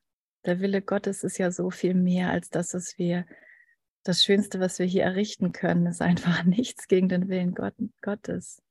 Der 0.44 0.58
Wille 0.58 0.82
Gottes 0.82 1.22
ist 1.22 1.38
ja 1.38 1.52
so 1.52 1.70
viel 1.70 1.94
mehr 1.94 2.30
als 2.30 2.50
das, 2.50 2.74
was 2.74 2.98
wir 2.98 3.24
das 4.08 4.22
Schönste, 4.22 4.60
was 4.60 4.78
wir 4.78 4.86
hier 4.86 5.02
errichten 5.04 5.52
können, 5.52 5.86
ist 5.86 6.02
einfach 6.02 6.44
nichts 6.44 6.88
gegen 6.88 7.08
den 7.08 7.28
Willen 7.28 7.54
Gott, 7.54 7.74
Gottes. 8.02 8.62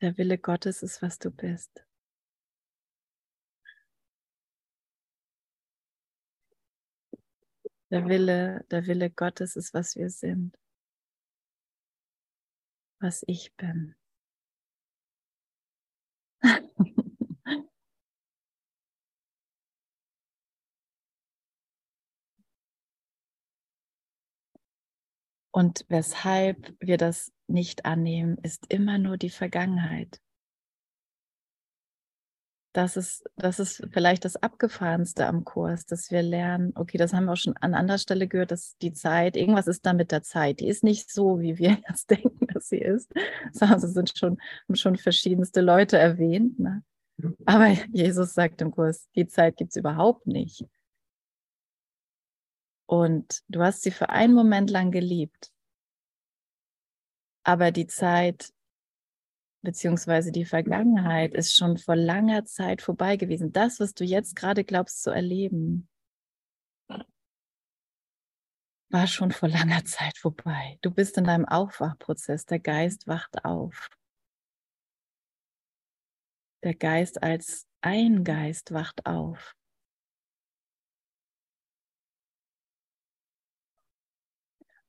Der 0.00 0.16
Wille 0.18 0.36
Gottes 0.38 0.82
ist, 0.82 1.00
was 1.02 1.18
du 1.18 1.30
bist. 1.30 1.84
Der 7.90 8.06
Wille, 8.08 8.64
der 8.70 8.86
Wille 8.86 9.08
Gottes 9.08 9.56
ist, 9.56 9.72
was 9.72 9.96
wir 9.96 10.10
sind 10.10 10.54
was 13.04 13.22
ich 13.26 13.54
bin. 13.56 13.94
Und 25.52 25.84
weshalb 25.88 26.74
wir 26.80 26.96
das 26.96 27.30
nicht 27.46 27.84
annehmen, 27.84 28.38
ist 28.38 28.72
immer 28.72 28.96
nur 28.96 29.18
die 29.18 29.28
Vergangenheit 29.28 30.23
das 32.74 32.96
ist, 32.96 33.24
das 33.36 33.60
ist 33.60 33.86
vielleicht 33.92 34.24
das 34.24 34.34
Abgefahrenste 34.34 35.28
am 35.28 35.44
Kurs, 35.44 35.86
dass 35.86 36.10
wir 36.10 36.22
lernen, 36.22 36.72
okay, 36.74 36.98
das 36.98 37.12
haben 37.12 37.26
wir 37.26 37.32
auch 37.32 37.36
schon 37.36 37.56
an 37.58 37.72
anderer 37.72 37.98
Stelle 37.98 38.26
gehört, 38.26 38.50
dass 38.50 38.76
die 38.78 38.92
Zeit, 38.92 39.36
irgendwas 39.36 39.68
ist 39.68 39.86
da 39.86 39.92
mit 39.92 40.10
der 40.10 40.24
Zeit, 40.24 40.58
die 40.58 40.66
ist 40.66 40.82
nicht 40.82 41.08
so, 41.08 41.38
wie 41.38 41.56
wir 41.56 41.78
jetzt 41.88 42.10
denken, 42.10 42.48
dass 42.48 42.68
sie 42.68 42.78
ist, 42.78 43.12
es 43.52 43.60
sind 43.60 44.18
schon, 44.18 44.38
schon 44.72 44.96
verschiedenste 44.96 45.60
Leute 45.60 45.98
erwähnt. 45.98 46.58
Ne? 46.58 46.82
Aber 47.46 47.68
Jesus 47.92 48.34
sagt 48.34 48.60
im 48.60 48.72
Kurs, 48.72 49.08
die 49.14 49.28
Zeit 49.28 49.56
gibt 49.56 49.70
es 49.70 49.76
überhaupt 49.76 50.26
nicht. 50.26 50.66
Und 52.86 53.44
du 53.46 53.62
hast 53.62 53.82
sie 53.82 53.92
für 53.92 54.10
einen 54.10 54.34
Moment 54.34 54.68
lang 54.68 54.90
geliebt. 54.90 55.52
Aber 57.44 57.70
die 57.70 57.86
Zeit 57.86 58.52
beziehungsweise 59.64 60.30
die 60.30 60.44
Vergangenheit 60.44 61.34
ist 61.34 61.56
schon 61.56 61.78
vor 61.78 61.96
langer 61.96 62.44
Zeit 62.44 62.82
vorbei 62.82 63.16
gewesen. 63.16 63.52
Das, 63.52 63.80
was 63.80 63.94
du 63.94 64.04
jetzt 64.04 64.36
gerade 64.36 64.62
glaubst 64.62 65.02
zu 65.02 65.10
erleben, 65.10 65.88
war 68.90 69.08
schon 69.08 69.32
vor 69.32 69.48
langer 69.48 69.84
Zeit 69.84 70.16
vorbei. 70.18 70.78
Du 70.82 70.90
bist 70.92 71.18
in 71.18 71.24
deinem 71.24 71.46
Aufwachprozess. 71.46 72.46
Der 72.46 72.60
Geist 72.60 73.08
wacht 73.08 73.44
auf. 73.44 73.88
Der 76.62 76.74
Geist 76.74 77.22
als 77.22 77.66
ein 77.80 78.22
Geist 78.22 78.72
wacht 78.72 79.04
auf. 79.04 79.56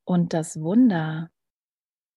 Und 0.03 0.33
das 0.33 0.61
Wunder, 0.61 1.31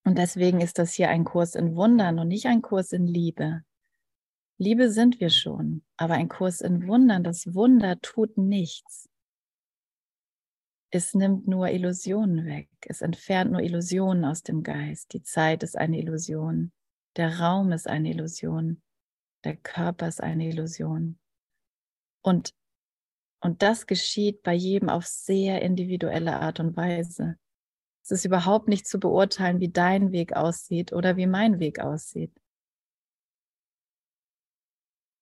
und 0.09 0.17
deswegen 0.17 0.62
ist 0.62 0.79
das 0.79 0.95
hier 0.95 1.11
ein 1.11 1.25
Kurs 1.25 1.55
in 1.55 1.77
Wundern 1.77 2.19
und 2.19 2.29
nicht 2.29 2.47
ein 2.47 2.62
Kurs 2.62 2.93
in 2.93 3.07
Liebe. 3.07 3.62
Liebe 4.57 4.91
sind 4.91 5.21
wir 5.21 5.29
schon, 5.29 5.85
aber 5.99 6.15
ein 6.15 6.31
Kurs 6.31 6.62
in 6.62 6.88
Wundern, 6.88 7.23
das 7.23 7.53
Wunder 7.53 8.00
tut 8.00 8.38
nichts. 8.38 9.11
Es 10.91 11.12
nimmt 11.12 11.47
nur 11.47 11.69
Illusionen 11.69 12.47
weg. 12.47 12.71
Es 12.87 13.03
entfernt 13.03 13.53
nur 13.53 13.61
Illusionen 13.61 14.25
aus 14.25 14.43
dem 14.43 14.62
Geist. 14.62 15.12
Die 15.12 15.23
Zeit 15.23 15.62
ist 15.62 15.77
eine 15.77 15.99
Illusion. 15.99 16.73
Der 17.17 17.41
Raum 17.41 17.71
ist 17.73 17.87
eine 17.87 18.09
Illusion. 18.09 18.81
Der 19.45 19.57
Körper 19.57 20.09
ist 20.09 20.23
eine 20.23 20.49
Illusion. 20.49 21.19
Und, 22.23 22.55
und 23.41 23.61
das 23.61 23.87
geschieht 23.87 24.43
bei 24.43 24.55
jedem 24.55 24.88
auf 24.88 25.05
sehr 25.05 25.61
individuelle 25.61 26.41
Art 26.41 26.61
und 26.61 26.79
Weise. 26.79 27.37
Es 28.11 28.21
ist 28.21 28.25
überhaupt 28.25 28.69
nicht 28.69 28.87
zu 28.87 28.99
beurteilen, 28.99 29.61
wie 29.61 29.69
dein 29.69 30.12
Weg 30.12 30.33
aussieht 30.33 30.95
oder 30.95 31.19
wie 31.19 31.27
mein 31.27 31.59
Weg 31.59 31.79
aussieht. 31.79 32.33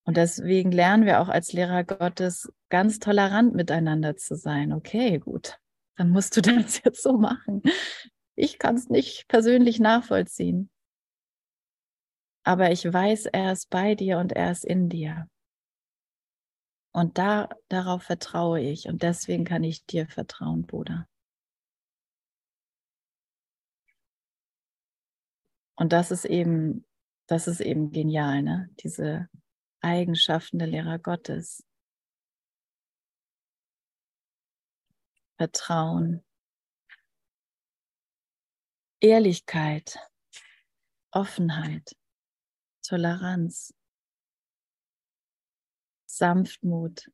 Und 0.05 0.15
deswegen 0.15 0.71
lernen 0.71 1.05
wir 1.05 1.19
auch 1.19 1.27
als 1.27 1.51
Lehrer 1.51 1.83
Gottes 1.83 2.49
ganz 2.69 2.99
tolerant 2.99 3.53
miteinander 3.53 4.15
zu 4.15 4.37
sein. 4.37 4.71
Okay, 4.71 5.19
gut, 5.19 5.59
dann 5.97 6.11
musst 6.11 6.37
du 6.37 6.41
das 6.41 6.81
jetzt 6.81 7.03
so 7.03 7.17
machen. 7.17 7.61
Ich 8.35 8.57
kann 8.57 8.75
es 8.75 8.87
nicht 8.87 9.27
persönlich 9.27 9.81
nachvollziehen. 9.81 10.69
Aber 12.45 12.71
ich 12.71 12.85
weiß, 12.85 13.25
er 13.25 13.51
ist 13.51 13.69
bei 13.69 13.95
dir 13.95 14.19
und 14.19 14.31
er 14.31 14.53
ist 14.53 14.63
in 14.63 14.87
dir. 14.87 15.27
Und 16.93 17.17
da, 17.17 17.49
darauf 17.67 18.03
vertraue 18.03 18.61
ich 18.61 18.87
und 18.87 19.03
deswegen 19.03 19.43
kann 19.43 19.65
ich 19.65 19.85
dir 19.85 20.07
vertrauen, 20.07 20.65
Bruder. 20.65 21.05
Und 25.77 25.93
das 25.93 26.11
ist 26.11 26.25
eben, 26.25 26.85
das 27.27 27.47
ist 27.47 27.61
eben 27.61 27.91
genial, 27.91 28.41
ne? 28.41 28.69
Diese 28.83 29.29
Eigenschaften 29.81 30.57
der 30.59 30.67
Lehrer 30.67 30.99
Gottes. 30.99 31.63
Vertrauen, 35.37 36.25
Ehrlichkeit, 38.99 39.99
Offenheit, 41.11 41.95
Toleranz, 42.81 43.71
Sanftmut. 46.07 47.11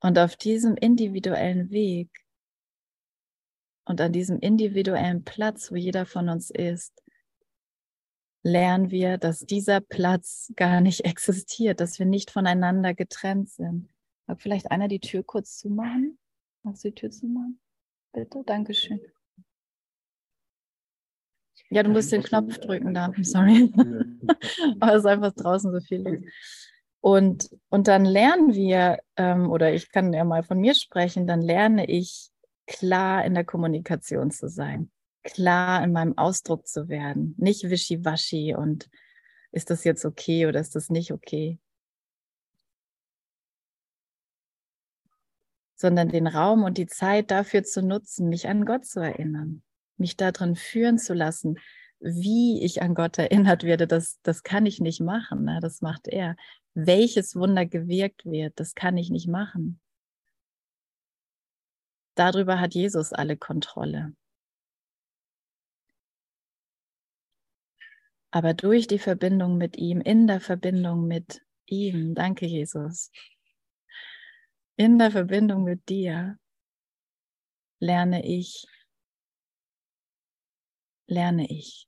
Und 0.00 0.18
auf 0.18 0.36
diesem 0.36 0.76
individuellen 0.76 1.68
Weg 1.68 2.25
und 3.86 4.00
an 4.00 4.12
diesem 4.12 4.38
individuellen 4.40 5.24
Platz, 5.24 5.70
wo 5.70 5.76
jeder 5.76 6.06
von 6.06 6.28
uns 6.28 6.50
ist, 6.50 7.02
lernen 8.42 8.90
wir, 8.90 9.16
dass 9.16 9.40
dieser 9.40 9.80
Platz 9.80 10.52
gar 10.56 10.80
nicht 10.80 11.00
existiert, 11.04 11.80
dass 11.80 11.98
wir 11.98 12.06
nicht 12.06 12.30
voneinander 12.30 12.94
getrennt 12.94 13.48
sind. 13.48 13.88
Mag 14.26 14.42
vielleicht 14.42 14.70
einer 14.70 14.88
die 14.88 15.00
Tür 15.00 15.22
kurz 15.22 15.56
zumachen? 15.58 16.18
Magst 16.62 16.84
du 16.84 16.88
die 16.88 16.94
Tür 16.96 17.10
zumachen? 17.10 17.60
Bitte, 18.12 18.42
Dankeschön. 18.44 19.00
Ja, 21.70 21.82
du 21.82 21.90
musst 21.90 22.12
den 22.12 22.22
Knopf 22.22 22.58
drücken 22.58 22.92
da. 22.92 23.12
Sorry. 23.22 23.72
Aber 24.80 24.92
es 24.94 24.98
ist 25.00 25.06
einfach 25.06 25.32
draußen 25.32 25.72
so 25.72 25.80
viel 25.80 26.02
los. 26.02 26.18
Und, 27.00 27.50
und 27.68 27.86
dann 27.86 28.04
lernen 28.04 28.54
wir, 28.54 28.98
ähm, 29.16 29.48
oder 29.50 29.72
ich 29.72 29.92
kann 29.92 30.12
ja 30.12 30.24
mal 30.24 30.42
von 30.42 30.58
mir 30.58 30.74
sprechen, 30.74 31.26
dann 31.26 31.40
lerne 31.40 31.88
ich 31.88 32.30
klar 32.66 33.24
in 33.24 33.34
der 33.34 33.44
Kommunikation 33.44 34.30
zu 34.30 34.48
sein, 34.48 34.90
klar 35.22 35.82
in 35.84 35.92
meinem 35.92 36.16
Ausdruck 36.18 36.66
zu 36.66 36.88
werden, 36.88 37.34
nicht 37.38 37.68
wischiwaschi 37.70 38.54
und 38.54 38.88
ist 39.52 39.70
das 39.70 39.84
jetzt 39.84 40.04
okay 40.04 40.46
oder 40.46 40.60
ist 40.60 40.74
das 40.74 40.90
nicht 40.90 41.12
okay, 41.12 41.58
sondern 45.76 46.08
den 46.08 46.26
Raum 46.26 46.64
und 46.64 46.78
die 46.78 46.86
Zeit 46.86 47.30
dafür 47.30 47.62
zu 47.62 47.82
nutzen, 47.82 48.28
mich 48.28 48.48
an 48.48 48.64
Gott 48.64 48.86
zu 48.86 49.00
erinnern, 49.00 49.62
mich 49.98 50.16
darin 50.16 50.56
führen 50.56 50.98
zu 50.98 51.14
lassen, 51.14 51.58
wie 52.00 52.62
ich 52.62 52.82
an 52.82 52.94
Gott 52.94 53.18
erinnert 53.18 53.62
werde, 53.62 53.86
das, 53.86 54.18
das 54.22 54.42
kann 54.42 54.66
ich 54.66 54.80
nicht 54.80 55.00
machen, 55.00 55.44
ne? 55.44 55.60
das 55.62 55.80
macht 55.80 56.08
er. 56.08 56.36
Welches 56.74 57.36
Wunder 57.36 57.64
gewirkt 57.64 58.26
wird, 58.26 58.58
das 58.60 58.74
kann 58.74 58.96
ich 58.98 59.10
nicht 59.10 59.28
machen. 59.28 59.80
Darüber 62.16 62.58
hat 62.60 62.74
Jesus 62.74 63.12
alle 63.12 63.36
Kontrolle. 63.36 64.16
Aber 68.30 68.54
durch 68.54 68.86
die 68.86 68.98
Verbindung 68.98 69.58
mit 69.58 69.76
ihm, 69.76 70.00
in 70.00 70.26
der 70.26 70.40
Verbindung 70.40 71.06
mit 71.06 71.42
ihm, 71.66 72.14
danke 72.14 72.46
Jesus, 72.46 73.10
in 74.76 74.98
der 74.98 75.10
Verbindung 75.10 75.64
mit 75.64 75.88
dir 75.88 76.38
lerne 77.78 78.26
ich, 78.26 78.66
lerne 81.06 81.46
ich 81.50 81.86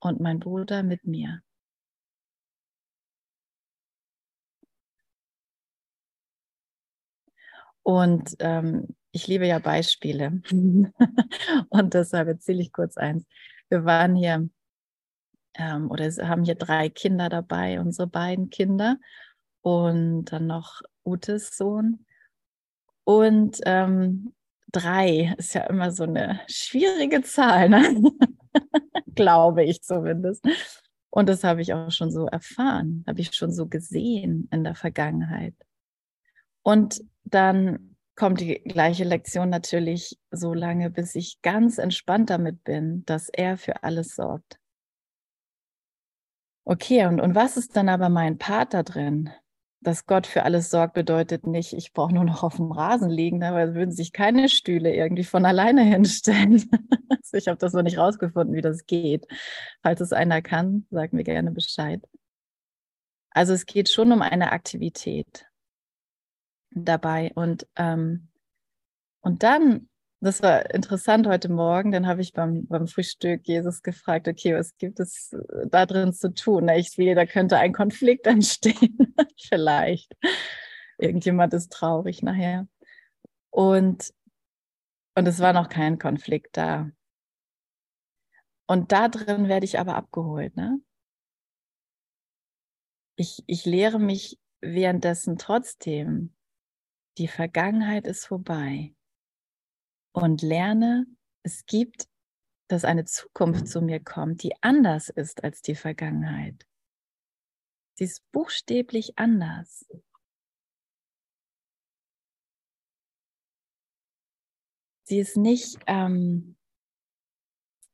und 0.00 0.20
mein 0.20 0.40
Bruder 0.40 0.82
mit 0.82 1.04
mir. 1.04 1.42
Und 7.82 8.36
ähm, 8.38 8.88
ich 9.12 9.26
liebe 9.26 9.46
ja 9.46 9.58
Beispiele. 9.58 10.40
und 11.68 11.94
deshalb 11.94 12.28
erzähle 12.28 12.62
ich 12.62 12.72
kurz 12.72 12.96
eins. 12.96 13.24
Wir 13.68 13.84
waren 13.84 14.14
hier 14.14 14.48
ähm, 15.54 15.90
oder 15.90 16.04
haben 16.28 16.44
hier 16.44 16.54
drei 16.54 16.88
Kinder 16.88 17.28
dabei, 17.28 17.80
unsere 17.80 18.06
beiden 18.06 18.50
Kinder 18.50 18.98
und 19.60 20.26
dann 20.26 20.46
noch 20.46 20.82
Utes 21.04 21.56
Sohn. 21.56 22.06
Und 23.04 23.58
ähm, 23.66 24.34
drei 24.70 25.34
ist 25.36 25.54
ja 25.54 25.62
immer 25.62 25.90
so 25.90 26.04
eine 26.04 26.40
schwierige 26.48 27.22
Zahl, 27.22 27.68
ne? 27.68 28.12
glaube 29.14 29.64
ich 29.64 29.82
zumindest. 29.82 30.44
Und 31.10 31.28
das 31.28 31.44
habe 31.44 31.60
ich 31.60 31.74
auch 31.74 31.90
schon 31.90 32.10
so 32.10 32.26
erfahren, 32.26 33.04
habe 33.06 33.20
ich 33.20 33.34
schon 33.34 33.52
so 33.52 33.66
gesehen 33.66 34.48
in 34.50 34.64
der 34.64 34.74
Vergangenheit. 34.74 35.54
Und 36.62 37.02
dann 37.24 37.96
kommt 38.14 38.40
die 38.40 38.54
gleiche 38.54 39.04
Lektion 39.04 39.50
natürlich 39.50 40.18
so 40.30 40.54
lange, 40.54 40.90
bis 40.90 41.14
ich 41.14 41.40
ganz 41.42 41.78
entspannt 41.78 42.30
damit 42.30 42.62
bin, 42.64 43.04
dass 43.06 43.28
er 43.28 43.56
für 43.56 43.82
alles 43.82 44.14
sorgt. 44.14 44.58
Okay, 46.64 47.06
und, 47.06 47.20
und 47.20 47.34
was 47.34 47.56
ist 47.56 47.76
dann 47.76 47.88
aber 47.88 48.08
mein 48.08 48.38
Part 48.38 48.74
da 48.74 48.82
drin? 48.82 49.30
Dass 49.80 50.06
Gott 50.06 50.28
für 50.28 50.44
alles 50.44 50.70
sorgt, 50.70 50.94
bedeutet 50.94 51.44
nicht, 51.44 51.72
ich 51.72 51.92
brauche 51.92 52.14
nur 52.14 52.22
noch 52.22 52.44
auf 52.44 52.56
dem 52.56 52.70
Rasen 52.70 53.10
liegen, 53.10 53.38
ne, 53.38 53.74
würden 53.74 53.90
sich 53.90 54.12
keine 54.12 54.48
Stühle 54.48 54.94
irgendwie 54.94 55.24
von 55.24 55.44
alleine 55.44 55.82
hinstellen. 55.82 56.70
also 57.08 57.36
ich 57.36 57.48
habe 57.48 57.58
das 57.58 57.72
noch 57.72 57.82
nicht 57.82 57.98
rausgefunden, 57.98 58.54
wie 58.54 58.60
das 58.60 58.86
geht. 58.86 59.26
Falls 59.82 60.00
es 60.00 60.12
einer 60.12 60.40
kann, 60.40 60.86
sag 60.90 61.12
mir 61.12 61.24
gerne 61.24 61.50
Bescheid. 61.50 62.00
Also 63.30 63.54
es 63.54 63.66
geht 63.66 63.88
schon 63.88 64.12
um 64.12 64.22
eine 64.22 64.52
Aktivität 64.52 65.46
dabei. 66.74 67.32
Und, 67.34 67.66
ähm, 67.76 68.28
und 69.20 69.42
dann, 69.42 69.88
das 70.20 70.42
war 70.42 70.72
interessant 70.74 71.26
heute 71.26 71.48
Morgen, 71.48 71.92
dann 71.92 72.06
habe 72.06 72.20
ich 72.20 72.32
beim, 72.32 72.66
beim 72.66 72.86
Frühstück 72.86 73.46
Jesus 73.46 73.82
gefragt, 73.82 74.28
okay, 74.28 74.54
was 74.54 74.76
gibt 74.76 75.00
es 75.00 75.32
äh, 75.32 75.66
da 75.68 75.86
drin 75.86 76.12
zu 76.12 76.32
tun? 76.32 76.68
Ich 76.70 76.90
sehe, 76.90 77.14
da 77.14 77.26
könnte 77.26 77.58
ein 77.58 77.72
Konflikt 77.72 78.26
entstehen, 78.26 79.14
vielleicht. 79.40 80.12
Irgendjemand 80.98 81.54
ist 81.54 81.72
traurig 81.72 82.22
nachher. 82.22 82.68
Und, 83.50 84.12
und 85.14 85.28
es 85.28 85.40
war 85.40 85.52
noch 85.52 85.68
kein 85.68 85.98
Konflikt 85.98 86.56
da. 86.56 86.90
Und 88.66 88.92
da 88.92 89.08
drin 89.08 89.48
werde 89.48 89.66
ich 89.66 89.78
aber 89.78 89.96
abgeholt. 89.96 90.56
Ne? 90.56 90.80
Ich, 93.16 93.42
ich 93.46 93.66
lehre 93.66 93.98
mich 93.98 94.38
währenddessen 94.62 95.36
trotzdem, 95.36 96.32
die 97.18 97.28
Vergangenheit 97.28 98.06
ist 98.06 98.26
vorbei 98.26 98.94
und 100.12 100.42
lerne, 100.42 101.06
es 101.42 101.66
gibt, 101.66 102.08
dass 102.68 102.84
eine 102.84 103.04
Zukunft 103.04 103.68
zu 103.68 103.82
mir 103.82 104.00
kommt, 104.00 104.42
die 104.42 104.54
anders 104.62 105.08
ist 105.08 105.44
als 105.44 105.60
die 105.62 105.74
Vergangenheit. 105.74 106.66
Sie 107.94 108.04
ist 108.04 108.22
buchstäblich 108.32 109.18
anders. 109.18 109.86
Sie 115.04 115.18
ist 115.18 115.36
nicht, 115.36 115.78
ähm, 115.86 116.56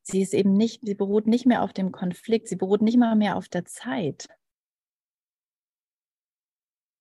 sie 0.02 0.22
ist 0.22 0.34
eben 0.34 0.52
nicht, 0.52 0.82
sie 0.84 0.94
beruht 0.94 1.26
nicht 1.26 1.46
mehr 1.46 1.62
auf 1.62 1.72
dem 1.72 1.90
Konflikt, 1.90 2.46
sie 2.46 2.54
beruht 2.54 2.82
nicht 2.82 2.98
mal 2.98 3.16
mehr 3.16 3.36
auf 3.36 3.48
der 3.48 3.64
Zeit, 3.64 4.28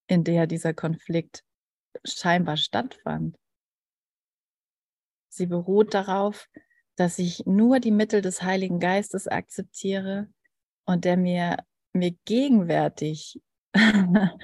in 0.08 0.23
der 0.23 0.47
dieser 0.47 0.73
Konflikt 0.73 1.46
scheinbar 2.03 2.57
stattfand. 2.57 3.38
Sie 5.29 5.45
beruht 5.45 5.93
darauf, 5.93 6.47
dass 6.95 7.19
ich 7.19 7.45
nur 7.45 7.79
die 7.79 7.91
Mittel 7.91 8.21
des 8.21 8.41
Heiligen 8.41 8.79
Geistes 8.79 9.27
akzeptiere 9.27 10.27
und 10.86 11.05
der 11.05 11.15
mir, 11.15 11.57
mir 11.93 12.15
gegenwärtig 12.25 13.39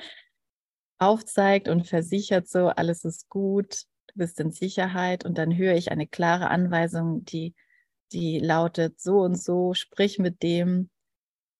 aufzeigt 0.99 1.67
und 1.67 1.87
versichert 1.87 2.47
so, 2.47 2.67
alles 2.67 3.05
ist 3.05 3.27
gut, 3.29 3.83
du 4.07 4.13
bist 4.15 4.39
in 4.39 4.51
Sicherheit 4.51 5.25
und 5.25 5.37
dann 5.37 5.57
höre 5.57 5.73
ich 5.75 5.91
eine 5.91 6.07
klare 6.07 6.49
Anweisung, 6.49 7.25
die, 7.25 7.55
die 8.11 8.39
lautet 8.39 9.01
so 9.01 9.21
und 9.21 9.35
so, 9.35 9.73
sprich 9.73 10.19
mit 10.19 10.43
dem, 10.43 10.91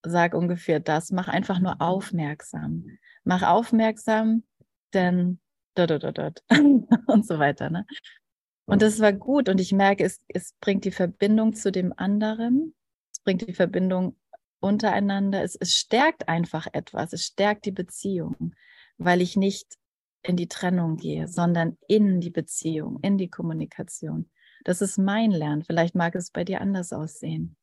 sag 0.03 0.35
ungefähr 0.35 0.79
das, 0.79 1.11
mach 1.11 1.27
einfach 1.27 1.59
nur 1.59 1.81
aufmerksam. 1.81 2.85
Mach 3.23 3.41
aufmerksam, 3.41 4.43
denn 4.93 5.39
dot, 5.75 5.89
dot, 5.89 6.17
dot, 6.17 6.43
und 7.07 7.25
so 7.25 7.39
weiter. 7.39 7.69
Ne? 7.69 7.85
Und 8.65 8.81
das 8.81 8.99
war 8.99 9.13
gut 9.13 9.49
und 9.49 9.59
ich 9.59 9.73
merke, 9.73 10.03
es, 10.03 10.21
es 10.27 10.53
bringt 10.59 10.85
die 10.85 10.91
Verbindung 10.91 11.53
zu 11.53 11.71
dem 11.71 11.93
anderen, 11.97 12.73
es 13.11 13.19
bringt 13.19 13.47
die 13.47 13.53
Verbindung 13.53 14.15
untereinander, 14.59 15.43
es, 15.43 15.55
es 15.55 15.75
stärkt 15.75 16.29
einfach 16.29 16.67
etwas, 16.71 17.13
es 17.13 17.25
stärkt 17.25 17.65
die 17.65 17.71
Beziehung, 17.71 18.55
weil 18.97 19.21
ich 19.21 19.35
nicht 19.35 19.77
in 20.23 20.37
die 20.37 20.47
Trennung 20.47 20.95
gehe, 20.95 21.27
sondern 21.27 21.77
in 21.87 22.21
die 22.21 22.29
Beziehung, 22.29 22.99
in 23.01 23.17
die 23.17 23.29
Kommunikation. 23.29 24.29
Das 24.63 24.81
ist 24.81 24.97
mein 24.97 25.31
Lernen. 25.31 25.63
Vielleicht 25.63 25.95
mag 25.95 26.15
es 26.15 26.31
bei 26.31 26.45
dir 26.45 26.61
anders 26.61 26.93
aussehen. 26.93 27.57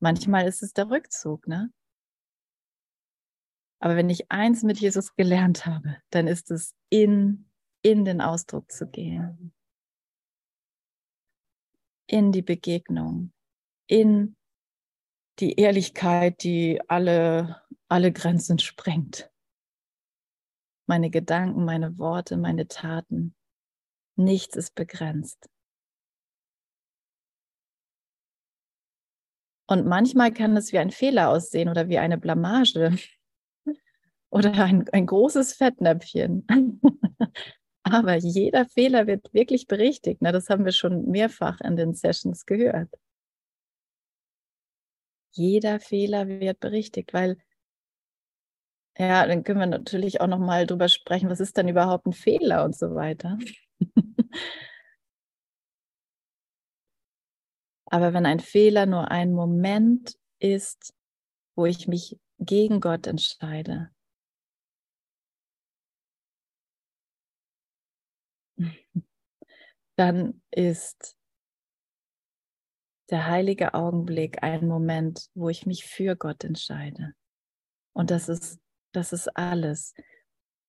Manchmal 0.00 0.46
ist 0.46 0.62
es 0.62 0.72
der 0.72 0.90
Rückzug, 0.90 1.46
ne? 1.46 1.70
Aber 3.78 3.96
wenn 3.96 4.10
ich 4.10 4.30
eins 4.30 4.62
mit 4.62 4.78
Jesus 4.78 5.14
gelernt 5.16 5.66
habe, 5.66 5.96
dann 6.10 6.26
ist 6.26 6.50
es 6.50 6.74
in, 6.88 7.50
in 7.82 8.04
den 8.04 8.20
Ausdruck 8.20 8.70
zu 8.72 8.86
gehen 8.86 9.52
in 12.06 12.32
die 12.32 12.42
Begegnung, 12.42 13.32
in 13.86 14.36
die 15.38 15.54
Ehrlichkeit, 15.54 16.42
die 16.42 16.80
alle, 16.88 17.62
alle 17.88 18.12
Grenzen 18.12 18.58
sprengt. 18.58 19.30
Meine 20.86 21.10
Gedanken, 21.10 21.64
meine 21.64 21.98
Worte, 21.98 22.36
meine 22.36 22.68
Taten, 22.68 23.34
nichts 24.16 24.56
ist 24.56 24.74
begrenzt. 24.74 25.50
Und 29.68 29.84
manchmal 29.84 30.32
kann 30.32 30.56
es 30.56 30.72
wie 30.72 30.78
ein 30.78 30.92
Fehler 30.92 31.28
aussehen 31.28 31.68
oder 31.68 31.88
wie 31.88 31.98
eine 31.98 32.18
Blamage 32.18 32.96
oder 34.36 34.52
ein, 34.52 34.86
ein 34.92 35.06
großes 35.06 35.54
Fettnäpfchen. 35.54 36.46
Aber 37.82 38.16
jeder 38.16 38.66
Fehler 38.66 39.06
wird 39.06 39.32
wirklich 39.32 39.66
berichtigt. 39.66 40.20
Ne? 40.20 40.32
Das 40.32 40.50
haben 40.50 40.66
wir 40.66 40.72
schon 40.72 41.06
mehrfach 41.06 41.60
in 41.60 41.76
den 41.76 41.94
Sessions 41.94 42.44
gehört. 42.44 42.90
Jeder 45.32 45.80
Fehler 45.80 46.28
wird 46.28 46.60
berichtigt, 46.60 47.14
weil 47.14 47.38
ja, 48.98 49.26
dann 49.26 49.42
können 49.44 49.60
wir 49.60 49.66
natürlich 49.66 50.20
auch 50.20 50.26
noch 50.26 50.38
mal 50.38 50.66
drüber 50.66 50.88
sprechen, 50.88 51.30
was 51.30 51.40
ist 51.40 51.56
denn 51.56 51.68
überhaupt 51.68 52.06
ein 52.06 52.12
Fehler 52.12 52.64
und 52.64 52.74
so 52.76 52.94
weiter. 52.94 53.38
Aber 57.86 58.12
wenn 58.12 58.26
ein 58.26 58.40
Fehler 58.40 58.84
nur 58.86 59.10
ein 59.10 59.32
Moment 59.32 60.18
ist, 60.40 60.92
wo 61.54 61.66
ich 61.66 61.88
mich 61.88 62.18
gegen 62.38 62.80
Gott 62.80 63.06
entscheide, 63.06 63.90
dann 69.96 70.42
ist 70.50 71.16
der 73.10 73.26
heilige 73.26 73.74
Augenblick 73.74 74.42
ein 74.42 74.66
Moment, 74.66 75.28
wo 75.34 75.48
ich 75.48 75.66
mich 75.66 75.84
für 75.84 76.16
Gott 76.16 76.44
entscheide. 76.44 77.14
Und 77.92 78.10
das 78.10 78.28
ist, 78.28 78.58
das 78.92 79.12
ist 79.12 79.28
alles. 79.36 79.94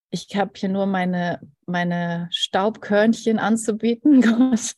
Ich 0.10 0.36
habe 0.36 0.52
hier 0.56 0.70
nur 0.70 0.86
meine, 0.86 1.42
meine 1.66 2.30
Staubkörnchen 2.32 3.40
anzubieten, 3.40 4.22
Gott. 4.52 4.76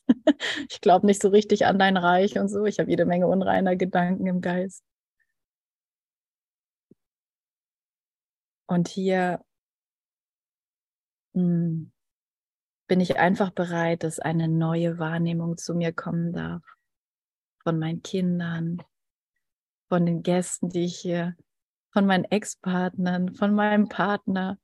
Ich 0.70 0.80
glaube 0.80 1.06
nicht 1.06 1.22
so 1.22 1.28
richtig 1.28 1.66
an 1.66 1.78
dein 1.78 1.96
Reich 1.96 2.38
und 2.38 2.48
so. 2.48 2.64
Ich 2.64 2.78
habe 2.80 2.90
jede 2.90 3.04
Menge 3.06 3.28
unreiner 3.28 3.76
Gedanken 3.76 4.26
im 4.26 4.40
Geist. 4.40 4.82
Und 8.66 8.88
hier 8.88 9.44
mh, 11.34 11.42
hm, 11.42 11.92
bin 12.90 12.98
ich 12.98 13.20
einfach 13.20 13.52
bereit, 13.52 14.02
dass 14.02 14.18
eine 14.18 14.48
neue 14.48 14.98
Wahrnehmung 14.98 15.56
zu 15.56 15.76
mir 15.76 15.92
kommen 15.92 16.32
darf. 16.32 16.64
Von 17.62 17.78
meinen 17.78 18.02
Kindern, 18.02 18.82
von 19.88 20.04
den 20.04 20.24
Gästen, 20.24 20.70
die 20.70 20.86
ich 20.86 20.98
hier, 20.98 21.36
von 21.92 22.04
meinen 22.04 22.24
Ex-Partnern, 22.24 23.36
von 23.36 23.54
meinem 23.54 23.88
Partner, 23.88 24.58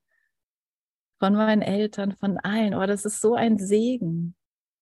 von 1.21 1.37
meinen 1.37 1.63
Eltern, 1.63 2.17
von 2.17 2.37
allen. 2.39 2.75
Oh, 2.75 2.85
das 2.85 3.05
ist 3.05 3.21
so 3.21 3.37
ein 3.37 3.59
Segen. 3.59 4.35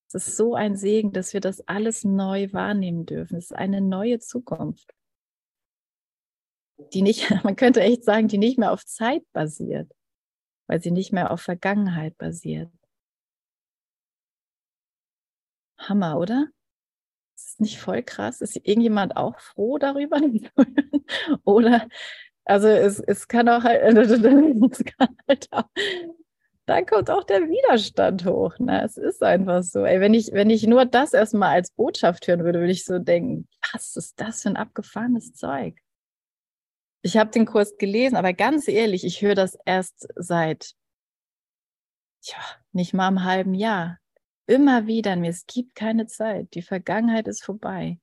Es 0.06 0.26
ist 0.26 0.38
so 0.38 0.54
ein 0.54 0.74
Segen, 0.74 1.12
dass 1.12 1.34
wir 1.34 1.42
das 1.42 1.60
alles 1.68 2.02
neu 2.02 2.50
wahrnehmen 2.54 3.04
dürfen. 3.04 3.36
Es 3.36 3.50
ist 3.50 3.56
eine 3.56 3.82
neue 3.82 4.20
Zukunft, 4.20 4.94
die 6.94 7.02
nicht, 7.02 7.28
man 7.44 7.56
könnte 7.56 7.82
echt 7.82 8.04
sagen, 8.04 8.26
die 8.26 8.38
nicht 8.38 8.58
mehr 8.58 8.72
auf 8.72 8.86
Zeit 8.86 9.30
basiert, 9.34 9.92
weil 10.66 10.80
sie 10.80 10.92
nicht 10.92 11.12
mehr 11.12 11.30
auf 11.30 11.42
Vergangenheit 11.42 12.16
basiert. 12.16 12.70
Hammer, 15.78 16.18
oder? 16.18 16.48
Ist 17.36 17.54
das 17.54 17.60
nicht 17.60 17.80
voll 17.80 18.02
krass? 18.02 18.40
Ist 18.40 18.56
irgendjemand 18.56 19.16
auch 19.16 19.38
froh 19.40 19.78
darüber? 19.78 20.20
oder, 21.44 21.88
also 22.44 22.68
es, 22.68 23.00
es 23.00 23.28
kann 23.28 23.48
auch 23.48 23.64
halt, 23.64 23.82
es 23.96 24.84
kann 24.84 25.16
halt 25.28 25.48
auch, 25.50 25.68
dann 26.66 26.86
kommt 26.86 27.10
auch 27.10 27.24
der 27.24 27.42
Widerstand 27.42 28.24
hoch. 28.24 28.58
Ne? 28.58 28.82
Es 28.84 28.96
ist 28.96 29.22
einfach 29.22 29.62
so. 29.62 29.84
Ey, 29.84 30.00
wenn 30.00 30.14
ich, 30.14 30.32
wenn 30.32 30.50
ich 30.50 30.66
nur 30.66 30.86
das 30.86 31.12
erstmal 31.12 31.50
als 31.50 31.70
Botschaft 31.72 32.26
hören 32.26 32.44
würde, 32.44 32.60
würde 32.60 32.72
ich 32.72 32.84
so 32.84 32.98
denken, 32.98 33.48
was 33.72 33.96
ist 33.96 34.20
das 34.20 34.42
für 34.42 34.50
ein 34.50 34.56
abgefahrenes 34.56 35.34
Zeug? 35.34 35.78
Ich 37.02 37.18
habe 37.18 37.30
den 37.30 37.44
Kurs 37.44 37.76
gelesen, 37.76 38.16
aber 38.16 38.32
ganz 38.32 38.66
ehrlich, 38.66 39.04
ich 39.04 39.20
höre 39.20 39.34
das 39.34 39.58
erst 39.66 40.08
seit, 40.16 40.72
ja, 42.22 42.38
nicht 42.72 42.94
mal 42.94 43.08
einem 43.08 43.24
halben 43.24 43.52
Jahr 43.52 43.98
immer 44.46 44.86
wieder 44.86 45.14
in 45.14 45.20
mir, 45.20 45.30
es 45.30 45.46
gibt 45.46 45.74
keine 45.74 46.06
Zeit, 46.06 46.54
die 46.54 46.62
Vergangenheit 46.62 47.28
ist 47.28 47.44
vorbei. 47.44 47.98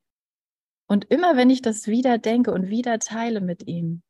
Und 0.88 1.06
immer 1.10 1.38
wenn 1.38 1.50
ich 1.50 1.62
das 1.62 1.88
wieder 1.88 2.18
denke 2.18 2.52
und 2.52 2.68
wieder 2.68 3.00
teile 3.00 3.40
mit 3.40 3.68
ihm, 3.68 4.04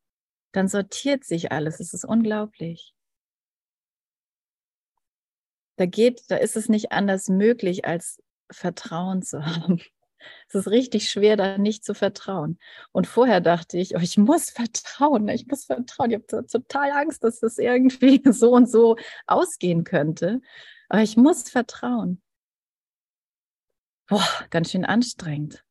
dann 0.51 0.67
sortiert 0.67 1.23
sich 1.23 1.51
alles. 1.51 1.79
Es 1.79 1.93
ist 1.93 2.05
unglaublich. 2.05 2.93
Da 5.77 5.85
geht, 5.85 6.23
da 6.29 6.37
ist 6.37 6.57
es 6.57 6.69
nicht 6.69 6.91
anders 6.91 7.27
möglich, 7.27 7.85
als 7.85 8.21
Vertrauen 8.51 9.21
zu 9.21 9.45
haben. 9.45 9.81
Es 10.47 10.53
ist 10.53 10.67
richtig 10.67 11.09
schwer, 11.09 11.35
da 11.35 11.57
nicht 11.57 11.83
zu 11.83 11.95
vertrauen. 11.95 12.59
Und 12.91 13.07
vorher 13.07 13.41
dachte 13.41 13.79
ich, 13.79 13.95
oh, 13.95 13.99
ich 13.99 14.19
muss 14.19 14.51
vertrauen, 14.51 15.27
ich 15.29 15.47
muss 15.47 15.65
vertrauen. 15.65 16.11
Ich 16.11 16.17
habe 16.17 16.45
total 16.45 16.91
Angst, 16.91 17.23
dass 17.23 17.39
das 17.39 17.57
irgendwie 17.57 18.21
so 18.31 18.51
und 18.51 18.69
so 18.69 18.97
ausgehen 19.25 19.83
könnte. 19.83 20.41
Aber 20.91 21.03
ich 21.03 21.15
muss 21.15 21.49
vertrauen. 21.49 22.21
Boah, 24.09 24.27
ganz 24.49 24.71
schön 24.71 24.83
anstrengend. 24.83 25.63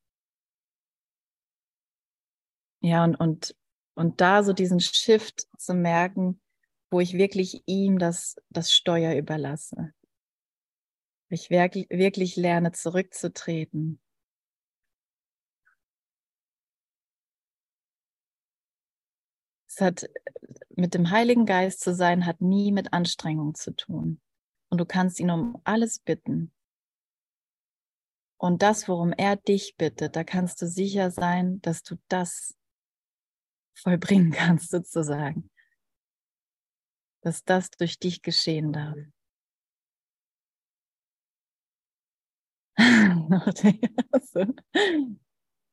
Ja, 2.81 3.05
und, 3.05 3.17
und, 3.17 3.55
und 3.97 4.23
da 4.23 4.43
so 4.43 4.55
diesen 4.55 4.81
Shift 4.81 5.47
zu 5.59 5.75
merken, 5.75 6.41
wo 6.91 7.01
ich 7.01 7.13
wirklich 7.13 7.63
ihm 7.67 7.99
das, 7.99 8.37
das 8.49 8.73
Steuer 8.73 9.15
überlasse. 9.15 9.93
Ich 11.29 11.51
wirklich, 11.51 11.91
wirklich 11.91 12.37
lerne 12.37 12.73
zurückzutreten. 12.73 14.01
Es 19.69 19.83
hat 19.83 20.09
mit 20.71 20.95
dem 20.95 21.11
Heiligen 21.11 21.45
Geist 21.45 21.81
zu 21.81 21.95
sein, 21.95 22.25
hat 22.25 22.41
nie 22.41 22.73
mit 22.73 22.95
Anstrengung 22.95 23.55
zu 23.55 23.77
tun. 23.77 24.19
Und 24.71 24.79
du 24.79 24.87
kannst 24.87 25.21
ihn 25.21 25.31
um 25.31 25.61
alles 25.65 25.99
bitten. 25.99 26.51
Und 28.39 28.63
das, 28.63 28.89
worum 28.89 29.13
er 29.13 29.37
dich 29.37 29.75
bittet, 29.77 30.17
da 30.17 30.25
kannst 30.25 30.63
du 30.63 30.67
sicher 30.67 31.11
sein, 31.11 31.61
dass 31.61 31.83
du 31.83 31.97
das 32.09 32.57
vollbringen 33.75 34.33
kannst, 34.33 34.71
sozusagen. 34.71 35.51
Dass 37.23 37.45
das 37.45 37.69
durch 37.71 37.99
dich 37.99 38.23
geschehen 38.23 38.73
darf. 38.73 38.97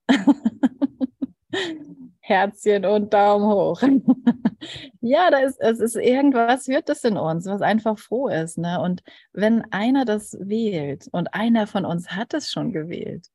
Herzchen 2.28 2.86
und 2.86 3.14
Daumen 3.14 3.46
hoch. 3.46 3.82
ja, 5.02 5.32
da 5.32 5.38
ist, 5.40 5.62
es 5.62 5.80
ist 5.80 5.96
irgendwas, 5.96 6.68
wird 6.68 6.90
das 6.90 7.06
in 7.06 7.16
uns, 7.16 7.46
was 7.46 7.62
einfach 7.62 7.98
froh 7.98 8.28
ist. 8.28 8.58
Ne? 8.58 8.82
Und 8.82 9.02
wenn 9.32 9.64
einer 9.72 10.04
das 10.04 10.38
wählt 10.42 11.08
und 11.14 11.34
einer 11.34 11.68
von 11.68 11.86
uns 11.86 12.12
hat 12.12 12.34
es 12.34 12.52
schon 12.52 12.74
gewählt 12.74 13.28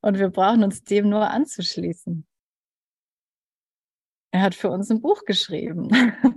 und 0.00 0.18
wir 0.18 0.28
brauchen 0.30 0.64
uns 0.64 0.82
dem 0.82 1.08
nur 1.08 1.30
anzuschließen. 1.30 2.26
Er 4.32 4.42
hat 4.42 4.56
für 4.56 4.70
uns 4.70 4.90
ein 4.90 5.00
Buch 5.00 5.24
geschrieben. 5.24 5.88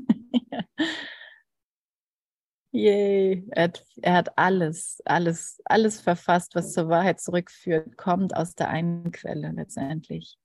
Yay. 2.72 3.48
Er 3.50 3.64
hat, 3.64 3.84
er 4.04 4.14
hat 4.14 4.38
alles, 4.38 5.02
alles, 5.06 5.60
alles 5.66 6.02
verfasst, 6.02 6.54
was 6.54 6.74
zur 6.74 6.88
Wahrheit 6.88 7.20
zurückführt, 7.20 7.98
kommt 7.98 8.36
aus 8.36 8.54
der 8.54 8.70
einen 8.70 9.12
Quelle 9.12 9.52
letztendlich. 9.52 10.38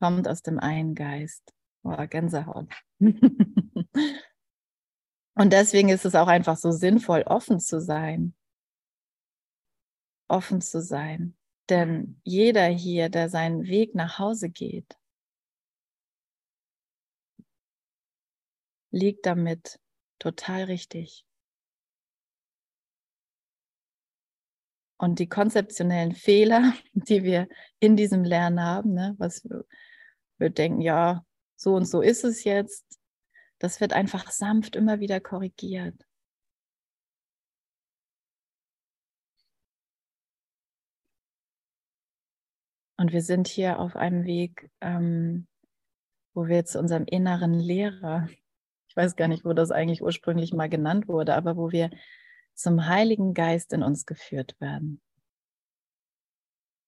Kommt 0.00 0.28
aus 0.28 0.42
dem 0.42 0.58
einen 0.58 0.94
Geist. 0.94 1.52
Oh, 1.82 1.96
Gänsehaut. 2.08 2.72
Und 5.34 5.52
deswegen 5.52 5.88
ist 5.88 6.04
es 6.04 6.14
auch 6.14 6.26
einfach 6.26 6.56
so 6.56 6.72
sinnvoll, 6.72 7.22
offen 7.22 7.60
zu 7.60 7.80
sein. 7.80 8.34
Offen 10.28 10.60
zu 10.60 10.82
sein. 10.82 11.36
Denn 11.68 12.20
jeder 12.24 12.66
hier, 12.66 13.08
der 13.08 13.28
seinen 13.28 13.64
Weg 13.64 13.94
nach 13.94 14.18
Hause 14.18 14.48
geht, 14.50 14.96
liegt 18.90 19.26
damit 19.26 19.78
total 20.18 20.64
richtig. 20.64 21.24
Und 25.00 25.20
die 25.20 25.28
konzeptionellen 25.28 26.14
Fehler, 26.14 26.74
die 26.92 27.22
wir 27.22 27.48
in 27.78 27.96
diesem 27.96 28.24
Lernen 28.24 28.60
haben, 28.60 28.94
ne, 28.94 29.14
was 29.18 29.46
wir, 30.38 30.46
wir 30.46 30.50
denken, 30.50 30.80
ja, 30.80 31.24
so 31.56 31.74
und 31.74 31.84
so 31.86 32.00
ist 32.00 32.24
es 32.24 32.44
jetzt, 32.44 33.00
das 33.58 33.80
wird 33.80 33.92
einfach 33.92 34.30
sanft 34.30 34.76
immer 34.76 35.00
wieder 35.00 35.20
korrigiert. 35.20 36.06
Und 42.96 43.12
wir 43.12 43.22
sind 43.22 43.46
hier 43.46 43.78
auf 43.78 43.94
einem 43.94 44.24
Weg, 44.24 44.70
ähm, 44.80 45.46
wo 46.34 46.48
wir 46.48 46.64
zu 46.64 46.78
unserem 46.80 47.04
inneren 47.04 47.54
Lehrer 47.54 48.28
weiß 48.98 49.14
gar 49.14 49.28
nicht, 49.28 49.44
wo 49.44 49.54
das 49.54 49.70
eigentlich 49.70 50.02
ursprünglich 50.02 50.52
mal 50.52 50.68
genannt 50.68 51.08
wurde, 51.08 51.34
aber 51.36 51.56
wo 51.56 51.70
wir 51.70 51.90
zum 52.54 52.86
Heiligen 52.86 53.32
Geist 53.32 53.72
in 53.72 53.84
uns 53.84 54.04
geführt 54.04 54.60
werden. 54.60 55.00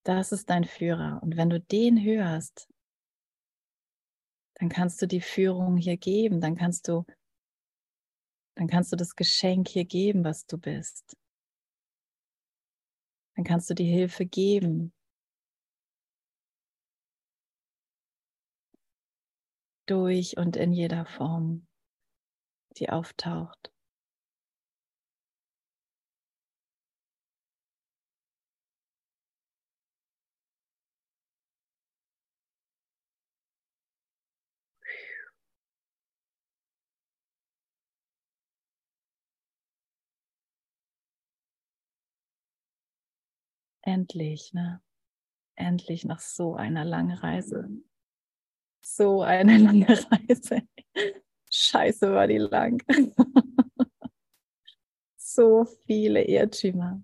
Das 0.03 0.33
ist 0.33 0.51
dein 0.51 0.65
Führer. 0.65 1.21
Und 1.23 1.37
wenn 1.37 1.51
du 1.51 1.61
den 1.61 2.03
hörst, 2.03 2.69
dann 4.61 4.69
kannst 4.69 5.01
du 5.01 5.07
die 5.07 5.23
Führung 5.23 5.79
hier 5.79 5.97
geben, 5.97 6.43
dann 6.43 6.55
kannst 6.55 6.87
du, 6.87 7.07
dann 8.57 8.67
kannst 8.69 8.93
du 8.93 8.97
das 8.97 9.17
Geschenk 9.17 9.69
hier 9.69 9.87
geben, 9.87 10.23
was 10.23 10.45
du 10.45 10.59
bist. 10.59 11.17
Dann 13.37 13.45
kannst 13.45 13.71
du 13.71 13.75
die 13.75 13.91
Hilfe 13.91 14.27
geben. 14.27 14.93
Durch 19.87 20.37
und 20.37 20.57
in 20.57 20.73
jeder 20.75 21.07
Form 21.07 21.67
die 22.77 22.91
auftaucht. 22.91 23.73
Endlich, 43.91 44.53
ne? 44.53 44.81
Endlich 45.57 46.05
nach 46.05 46.21
so 46.21 46.55
einer 46.55 46.85
langen 46.85 47.19
Reise. 47.19 47.69
So 48.83 49.23
eine 49.23 49.59
lange 49.59 49.89
Reise. 49.89 50.63
Scheiße, 51.51 52.13
war 52.13 52.29
die 52.29 52.39
lang. 52.39 52.81
so 55.17 55.65
viele 55.65 56.23
Irrtümer, 56.23 57.03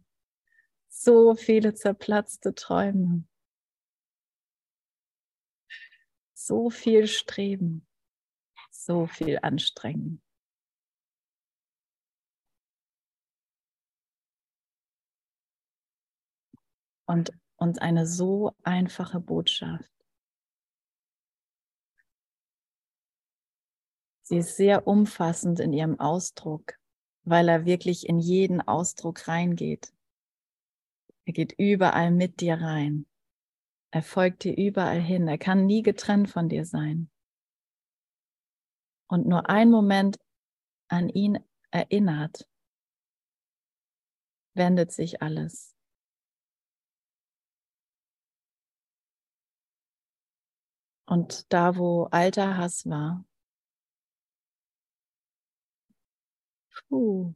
so 0.89 1.35
viele 1.35 1.75
zerplatzte 1.75 2.55
Träume, 2.55 3.25
so 6.35 6.71
viel 6.71 7.09
Streben, 7.09 7.85
so 8.71 9.09
viel 9.09 9.41
Anstrengen. 9.43 10.23
Und, 17.07 17.33
und 17.57 17.81
eine 17.81 18.07
so 18.07 18.53
einfache 18.63 19.21
Botschaft. 19.21 19.91
Sie 24.23 24.39
ist 24.39 24.57
sehr 24.57 24.89
umfassend 24.89 25.61
in 25.61 25.73
ihrem 25.73 26.01
Ausdruck, 26.01 26.75
weil 27.23 27.49
er 27.49 27.65
wirklich 27.65 28.09
in 28.09 28.19
jeden 28.19 28.61
Ausdruck 28.61 29.29
reingeht. 29.29 29.93
Er 31.27 31.33
geht 31.33 31.55
überall 31.59 32.11
mit 32.11 32.41
dir 32.41 32.61
rein. 32.61 33.07
Er 33.93 34.03
folgt 34.03 34.43
dir 34.43 34.57
überall 34.57 35.01
hin. 35.01 35.29
Er 35.29 35.39
kann 35.39 35.67
nie 35.67 35.83
getrennt 35.83 36.29
von 36.29 36.49
dir 36.49 36.65
sein. 36.65 37.09
Und 39.09 39.27
nur 39.29 39.49
ein 39.49 39.71
Moment 39.71 40.19
an 40.89 41.09
ihn 41.09 41.39
erinnert, 41.71 42.49
wendet 44.55 44.91
sich 44.91 45.23
alles. 45.23 45.76
Und 51.07 51.53
da, 51.53 51.77
wo 51.77 52.05
alter 52.11 52.57
Hass 52.57 52.85
war, 52.87 53.25
Puh. 56.89 57.35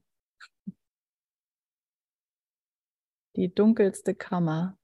Die 3.36 3.52
dunkelste 3.52 4.14
Kammer. 4.14 4.76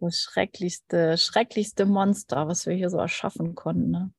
Das 0.00 0.16
schrecklichste, 0.22 1.16
schrecklichste 1.18 1.84
Monster, 1.86 2.48
was 2.48 2.66
wir 2.66 2.74
hier 2.74 2.90
so 2.90 2.98
erschaffen 2.98 3.54
konnten. 3.54 3.90
Ne? 3.90 4.12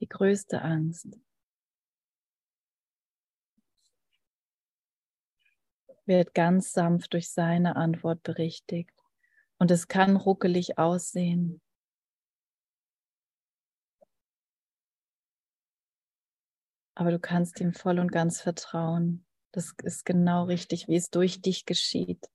Die 0.00 0.08
größte 0.08 0.62
Angst. 0.62 1.08
Wird 6.06 6.34
ganz 6.34 6.72
sanft 6.72 7.12
durch 7.12 7.30
seine 7.30 7.76
Antwort 7.76 8.22
berichtigt. 8.22 8.94
Und 9.58 9.70
es 9.70 9.88
kann 9.88 10.16
ruckelig 10.16 10.78
aussehen. 10.78 11.60
Aber 16.94 17.10
du 17.10 17.18
kannst 17.18 17.60
ihm 17.60 17.72
voll 17.72 17.98
und 17.98 18.12
ganz 18.12 18.40
vertrauen. 18.40 19.24
Das 19.52 19.74
ist 19.82 20.04
genau 20.04 20.44
richtig, 20.44 20.88
wie 20.88 20.96
es 20.96 21.10
durch 21.10 21.40
dich 21.40 21.64
geschieht. 21.64 22.28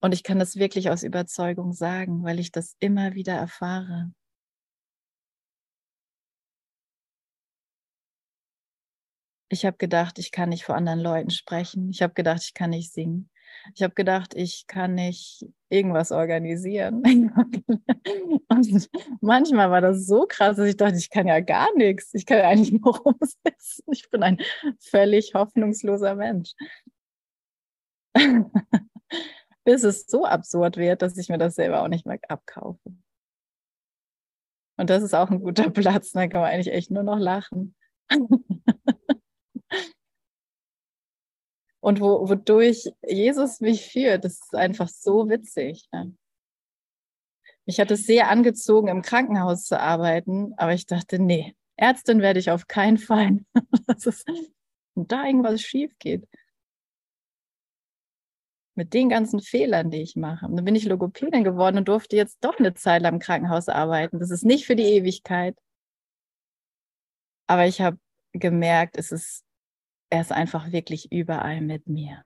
Und 0.00 0.12
ich 0.12 0.22
kann 0.22 0.38
das 0.38 0.56
wirklich 0.56 0.90
aus 0.90 1.02
Überzeugung 1.02 1.72
sagen, 1.72 2.22
weil 2.22 2.38
ich 2.38 2.52
das 2.52 2.76
immer 2.78 3.14
wieder 3.14 3.34
erfahre. 3.34 4.12
Ich 9.50 9.64
habe 9.64 9.76
gedacht, 9.78 10.18
ich 10.18 10.30
kann 10.30 10.50
nicht 10.50 10.64
vor 10.64 10.74
anderen 10.74 11.00
Leuten 11.00 11.30
sprechen. 11.30 11.88
Ich 11.90 12.02
habe 12.02 12.12
gedacht, 12.14 12.42
ich 12.44 12.54
kann 12.54 12.70
nicht 12.70 12.92
singen. 12.92 13.30
Ich 13.74 13.82
habe 13.82 13.94
gedacht, 13.94 14.34
ich 14.34 14.66
kann 14.66 14.94
nicht 14.94 15.46
irgendwas 15.68 16.12
organisieren. 16.12 17.02
Und 18.48 18.90
manchmal 19.20 19.70
war 19.70 19.80
das 19.80 20.06
so 20.06 20.26
krass, 20.28 20.56
dass 20.56 20.68
ich 20.68 20.76
dachte, 20.76 20.96
ich 20.96 21.10
kann 21.10 21.26
ja 21.26 21.40
gar 21.40 21.74
nichts. 21.76 22.12
Ich 22.14 22.26
kann 22.26 22.38
ja 22.38 22.48
eigentlich 22.48 22.72
nur 22.72 22.96
rumsitzen. 23.04 23.84
Ich 23.92 24.08
bin 24.10 24.22
ein 24.22 24.38
völlig 24.80 25.34
hoffnungsloser 25.34 26.14
Mensch. 26.14 26.52
Bis 29.64 29.84
es 29.84 30.06
so 30.06 30.24
absurd 30.24 30.76
wird, 30.76 31.02
dass 31.02 31.16
ich 31.18 31.28
mir 31.28 31.38
das 31.38 31.54
selber 31.54 31.82
auch 31.82 31.88
nicht 31.88 32.06
mehr 32.06 32.18
abkaufe. 32.28 32.92
Und 34.76 34.90
das 34.90 35.02
ist 35.02 35.14
auch 35.14 35.30
ein 35.30 35.40
guter 35.40 35.70
Platz. 35.70 36.12
Da 36.12 36.26
kann 36.28 36.40
man 36.40 36.50
eigentlich 36.50 36.72
echt 36.72 36.90
nur 36.90 37.02
noch 37.02 37.18
lachen. 37.18 37.74
Und 41.88 42.02
wo, 42.02 42.28
wodurch 42.28 42.92
Jesus 43.02 43.60
mich 43.60 43.90
führt, 43.90 44.22
das 44.22 44.34
ist 44.34 44.54
einfach 44.54 44.88
so 44.88 45.30
witzig. 45.30 45.88
Ne? 45.90 46.14
Mich 47.64 47.80
hat 47.80 47.90
es 47.90 48.04
sehr 48.04 48.28
angezogen, 48.28 48.88
im 48.88 49.00
Krankenhaus 49.00 49.64
zu 49.64 49.80
arbeiten, 49.80 50.52
aber 50.58 50.74
ich 50.74 50.84
dachte, 50.84 51.18
nee, 51.18 51.56
Ärztin 51.76 52.20
werde 52.20 52.40
ich 52.40 52.50
auf 52.50 52.66
keinen 52.66 52.98
Fall. 52.98 53.38
und 54.96 55.10
da 55.12 55.24
irgendwas 55.24 55.62
schief 55.62 55.98
geht. 55.98 56.28
Mit 58.74 58.92
den 58.92 59.08
ganzen 59.08 59.40
Fehlern, 59.40 59.90
die 59.90 60.02
ich 60.02 60.14
mache. 60.14 60.44
Und 60.44 60.56
dann 60.56 60.66
bin 60.66 60.74
ich 60.74 60.84
Logopädin 60.84 61.42
geworden 61.42 61.78
und 61.78 61.88
durfte 61.88 62.16
jetzt 62.16 62.36
doch 62.44 62.58
eine 62.58 62.74
Zeit 62.74 63.00
lang 63.00 63.14
im 63.14 63.18
Krankenhaus 63.18 63.70
arbeiten. 63.70 64.18
Das 64.18 64.30
ist 64.30 64.44
nicht 64.44 64.66
für 64.66 64.76
die 64.76 64.84
Ewigkeit. 64.84 65.56
Aber 67.46 67.64
ich 67.64 67.80
habe 67.80 67.96
gemerkt, 68.34 68.98
es 68.98 69.10
ist, 69.10 69.47
er 70.10 70.20
ist 70.20 70.32
einfach 70.32 70.72
wirklich 70.72 71.12
überall 71.12 71.60
mit 71.60 71.86
mir. 71.86 72.24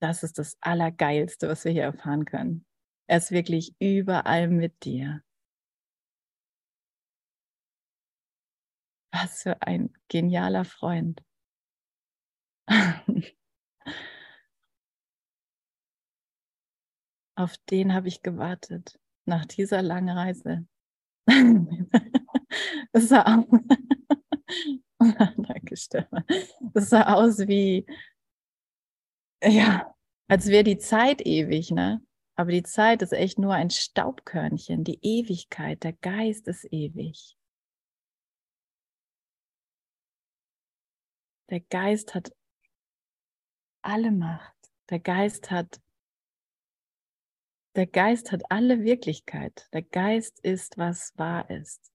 Das 0.00 0.22
ist 0.22 0.38
das 0.38 0.56
Allergeilste, 0.60 1.48
was 1.48 1.64
wir 1.64 1.72
hier 1.72 1.84
erfahren 1.84 2.24
können. 2.24 2.66
Er 3.08 3.18
ist 3.18 3.30
wirklich 3.30 3.74
überall 3.78 4.48
mit 4.48 4.84
dir. 4.84 5.22
Was 9.12 9.42
für 9.42 9.62
ein 9.62 9.92
genialer 10.08 10.64
Freund. 10.64 11.22
Auf 17.38 17.56
den 17.70 17.94
habe 17.94 18.08
ich 18.08 18.22
gewartet 18.22 18.98
nach 19.26 19.46
dieser 19.46 19.82
langen 19.82 20.16
Reise. 20.16 20.66
Es 22.92 23.08
sah 23.08 23.22
aus, 23.22 23.44
Danke, 25.36 25.76
Stefan. 25.76 26.24
Es 26.74 26.90
sah 26.90 27.14
aus 27.14 27.38
wie, 27.46 27.86
ja, 29.42 29.94
als 30.28 30.46
wäre 30.48 30.64
die 30.64 30.78
Zeit 30.78 31.24
ewig, 31.24 31.70
ne? 31.70 32.02
Aber 32.36 32.50
die 32.50 32.62
Zeit 32.62 33.02
ist 33.02 33.12
echt 33.12 33.38
nur 33.38 33.54
ein 33.54 33.70
Staubkörnchen. 33.70 34.84
Die 34.84 34.98
Ewigkeit, 35.02 35.82
der 35.84 35.94
Geist 35.94 36.48
ist 36.48 36.66
ewig. 36.70 37.36
Der 41.48 41.60
Geist 41.60 42.14
hat 42.14 42.34
alle 43.82 44.10
Macht. 44.10 44.54
Der 44.90 44.98
Geist 44.98 45.50
hat 45.50 45.80
der 47.76 47.86
Geist 47.86 48.32
hat 48.32 48.50
alle 48.50 48.82
Wirklichkeit. 48.84 49.68
Der 49.74 49.82
Geist 49.82 50.40
ist, 50.40 50.78
was 50.78 51.12
wahr 51.18 51.50
ist. 51.50 51.92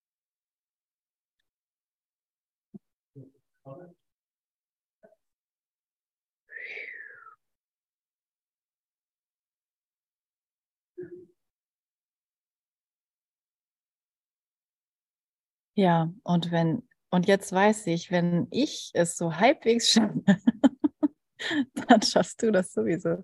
Ja, 15.75 16.11
und 16.23 16.51
wenn, 16.51 16.83
und 17.09 17.27
jetzt 17.27 17.51
weiß 17.51 17.87
ich, 17.87 18.11
wenn 18.11 18.47
ich 18.51 18.91
es 18.93 19.17
so 19.17 19.35
halbwegs 19.37 19.91
schaffe, 19.91 20.21
dann 21.87 22.01
schaffst 22.01 22.41
du 22.43 22.51
das 22.51 22.73
sowieso. 22.73 23.23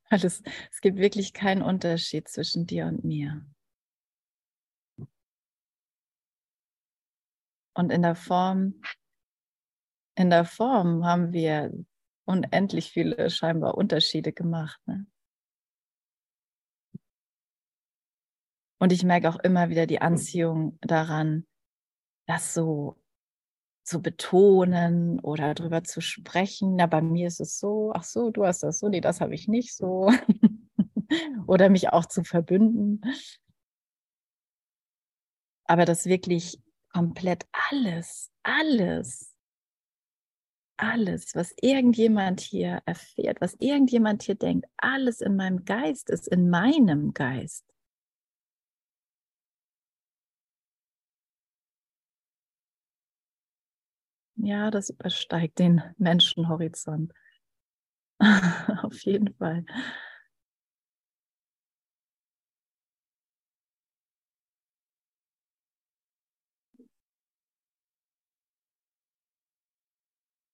Weil 0.09 0.25
es, 0.25 0.41
es 0.71 0.81
gibt 0.81 0.97
wirklich 0.97 1.33
keinen 1.33 1.61
Unterschied 1.61 2.27
zwischen 2.27 2.65
dir 2.67 2.85
und 2.87 3.03
mir. 3.03 3.45
Und 7.77 7.91
in 7.91 8.01
der 8.01 8.15
Form, 8.15 8.81
in 10.15 10.31
der 10.31 10.45
Form 10.45 11.05
haben 11.05 11.31
wir 11.31 11.71
unendlich 12.25 12.91
viele 12.91 13.29
scheinbar 13.29 13.77
Unterschiede 13.77 14.33
gemacht. 14.33 14.81
Ne? 14.87 15.05
Und 18.79 18.91
ich 18.91 19.03
merke 19.03 19.29
auch 19.29 19.37
immer 19.37 19.69
wieder 19.69 19.85
die 19.85 20.01
Anziehung 20.01 20.79
daran, 20.81 21.45
das 22.25 22.55
so 22.55 22.99
zu 23.83 24.01
betonen 24.01 25.19
oder 25.19 25.53
darüber 25.53 25.83
zu 25.83 26.01
sprechen. 26.01 26.77
Na, 26.77 26.87
bei 26.87 27.03
mir 27.03 27.27
ist 27.27 27.39
es 27.39 27.59
so, 27.59 27.91
ach 27.93 28.03
so, 28.03 28.31
du 28.31 28.43
hast 28.43 28.63
das 28.63 28.79
so, 28.79 28.89
nee, 28.89 29.01
das 29.01 29.21
habe 29.21 29.35
ich 29.35 29.47
nicht 29.47 29.75
so. 29.75 30.11
oder 31.45 31.69
mich 31.69 31.89
auch 31.89 32.07
zu 32.07 32.23
verbünden. 32.23 33.01
Aber 35.65 35.85
das 35.85 36.07
wirklich 36.07 36.59
komplett 36.97 37.45
alles, 37.51 38.31
alles, 38.41 39.31
alles, 40.77 41.35
was 41.35 41.53
irgendjemand 41.61 42.41
hier 42.41 42.81
erfährt, 42.87 43.39
was 43.39 43.55
irgendjemand 43.59 44.23
hier 44.23 44.33
denkt, 44.33 44.65
alles 44.77 45.21
in 45.21 45.35
meinem 45.35 45.63
Geist 45.63 46.09
ist, 46.09 46.27
in 46.27 46.49
meinem 46.49 47.13
Geist. 47.13 47.63
Ja, 54.37 54.71
das 54.71 54.89
übersteigt 54.89 55.59
den 55.59 55.83
Menschenhorizont. 55.97 57.13
Auf 58.81 58.99
jeden 59.03 59.35
Fall. 59.35 59.65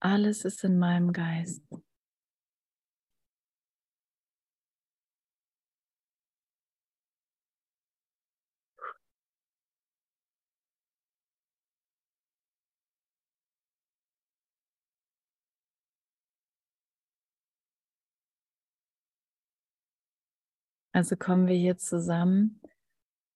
Alles 0.03 0.43
ist 0.43 0.65
in 0.65 0.79
meinem 0.79 1.13
Geist. 1.13 1.63
Also 20.91 21.15
kommen 21.15 21.47
wir 21.47 21.55
hier 21.55 21.77
zusammen 21.77 22.61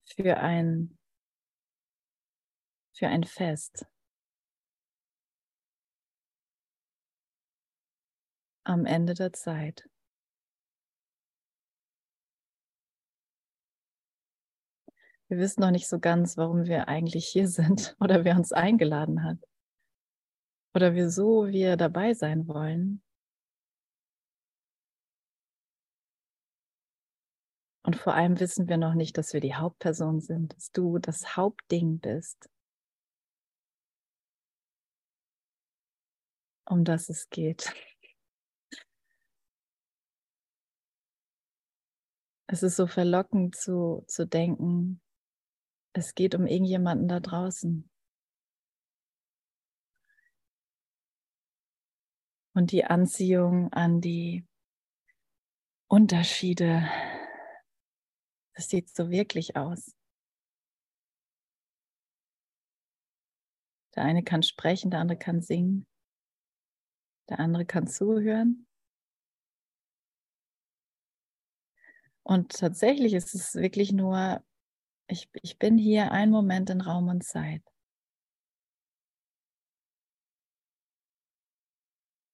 für 0.06 0.36
ein, 0.36 0.98
für 2.92 3.08
ein 3.08 3.24
Fest. 3.24 3.86
Am 8.68 8.86
Ende 8.86 9.14
der 9.14 9.32
Zeit. 9.32 9.90
Wir 15.30 15.38
wissen 15.38 15.62
noch 15.62 15.72
nicht 15.72 15.88
so 15.88 16.00
ganz, 16.00 16.36
warum 16.36 16.66
wir 16.66 16.90
eigentlich 16.90 17.28
hier 17.28 17.48
sind 17.48 17.96
oder 18.02 18.26
wer 18.26 18.36
uns 18.36 18.52
eingeladen 18.52 19.24
hat 19.24 19.38
oder 20.76 20.96
wieso 20.96 21.48
wir 21.48 21.78
dabei 21.78 22.14
sein 22.14 22.46
wollen. 22.50 23.02
Und 27.86 27.96
vor 27.96 28.16
allem 28.16 28.38
wissen 28.42 28.68
wir 28.68 28.76
noch 28.76 28.96
nicht, 28.96 29.18
dass 29.18 29.32
wir 29.32 29.40
die 29.40 29.56
Hauptperson 29.56 30.20
sind, 30.20 30.54
dass 30.54 30.74
du 30.74 31.00
das 31.00 31.38
Hauptding 31.38 32.00
bist, 32.00 32.50
um 36.66 36.84
das 36.84 37.08
es 37.08 37.30
geht. 37.30 37.74
Es 42.48 42.64
ist 42.64 42.76
so 42.78 42.88
verlockend 42.88 43.56
zu, 43.56 44.04
zu 44.08 44.26
denken, 44.26 45.02
es 45.94 46.16
geht 46.16 46.34
um 46.34 46.48
irgendjemanden 46.48 47.08
da 47.08 47.20
draußen. 47.20 47.90
Und 52.54 52.72
die 52.72 52.86
Anziehung 52.86 53.72
an 53.74 54.02
die 54.02 54.48
Unterschiede 55.88 56.88
das 58.58 58.70
sieht 58.70 58.90
so 58.90 59.12
wirklich 59.12 59.56
aus. 59.56 59.96
Der 63.96 64.04
eine 64.04 64.24
kann 64.24 64.42
sprechen, 64.42 64.90
der 64.90 65.00
andere 65.00 65.20
kann 65.20 65.42
singen. 65.42 65.86
Der 67.30 67.40
andere 67.40 67.68
kann 67.68 67.86
zuhören. 67.86 68.66
Und 72.28 72.52
tatsächlich 72.52 73.14
ist 73.14 73.34
es 73.36 73.56
wirklich 73.56 73.94
nur, 73.94 74.44
ich, 75.08 75.30
ich 75.44 75.58
bin 75.58 75.78
hier 75.78 76.12
ein 76.12 76.30
Moment 76.30 76.70
in 76.70 76.82
Raum 76.82 77.08
und 77.08 77.24
Zeit. 77.24 77.64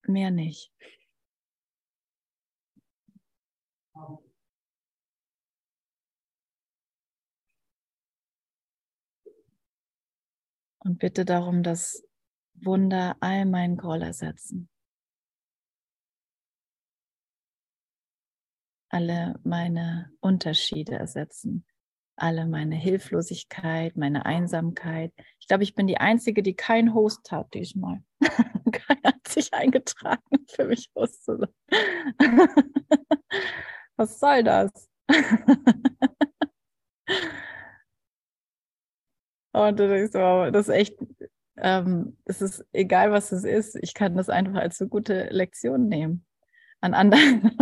Mehr 0.08 0.32
nicht. 0.32 0.72
Und 10.80 10.98
bitte 10.98 11.24
darum, 11.24 11.62
dass 11.62 12.02
Wunder 12.54 13.16
all 13.20 13.46
meinen 13.46 13.76
Groll 13.76 14.02
ersetzen. 14.02 14.68
Alle 18.94 19.34
meine 19.42 20.12
Unterschiede 20.20 20.92
ersetzen. 20.92 21.66
Alle 22.14 22.46
meine 22.46 22.76
Hilflosigkeit, 22.76 23.96
meine 23.96 24.24
Einsamkeit. 24.24 25.12
Ich 25.40 25.48
glaube, 25.48 25.64
ich 25.64 25.74
bin 25.74 25.88
die 25.88 25.98
Einzige, 25.98 26.44
die 26.44 26.54
keinen 26.54 26.94
Host 26.94 27.32
hat 27.32 27.52
diesmal. 27.54 28.04
Keiner 28.70 29.02
hat 29.02 29.26
sich 29.26 29.52
eingetragen, 29.52 30.22
für 30.48 30.66
mich 30.66 30.92
Host 30.94 31.24
zu 31.24 31.38
sein. 31.38 31.48
Was 33.96 34.20
soll 34.20 34.44
das? 34.44 34.70
Und 39.52 39.80
du 39.80 39.88
denkst, 39.88 40.14
wow, 40.14 40.52
das 40.52 40.68
ist 40.68 40.74
echt, 40.74 40.96
ähm, 41.56 42.16
es 42.26 42.40
ist 42.40 42.64
egal, 42.72 43.10
was 43.10 43.32
es 43.32 43.42
ist, 43.42 43.74
ich 43.74 43.92
kann 43.92 44.16
das 44.16 44.28
einfach 44.28 44.54
als 44.54 44.78
so 44.78 44.86
gute 44.86 45.30
Lektion 45.30 45.88
nehmen. 45.88 46.24
An 46.84 46.92
anderen, 46.92 47.56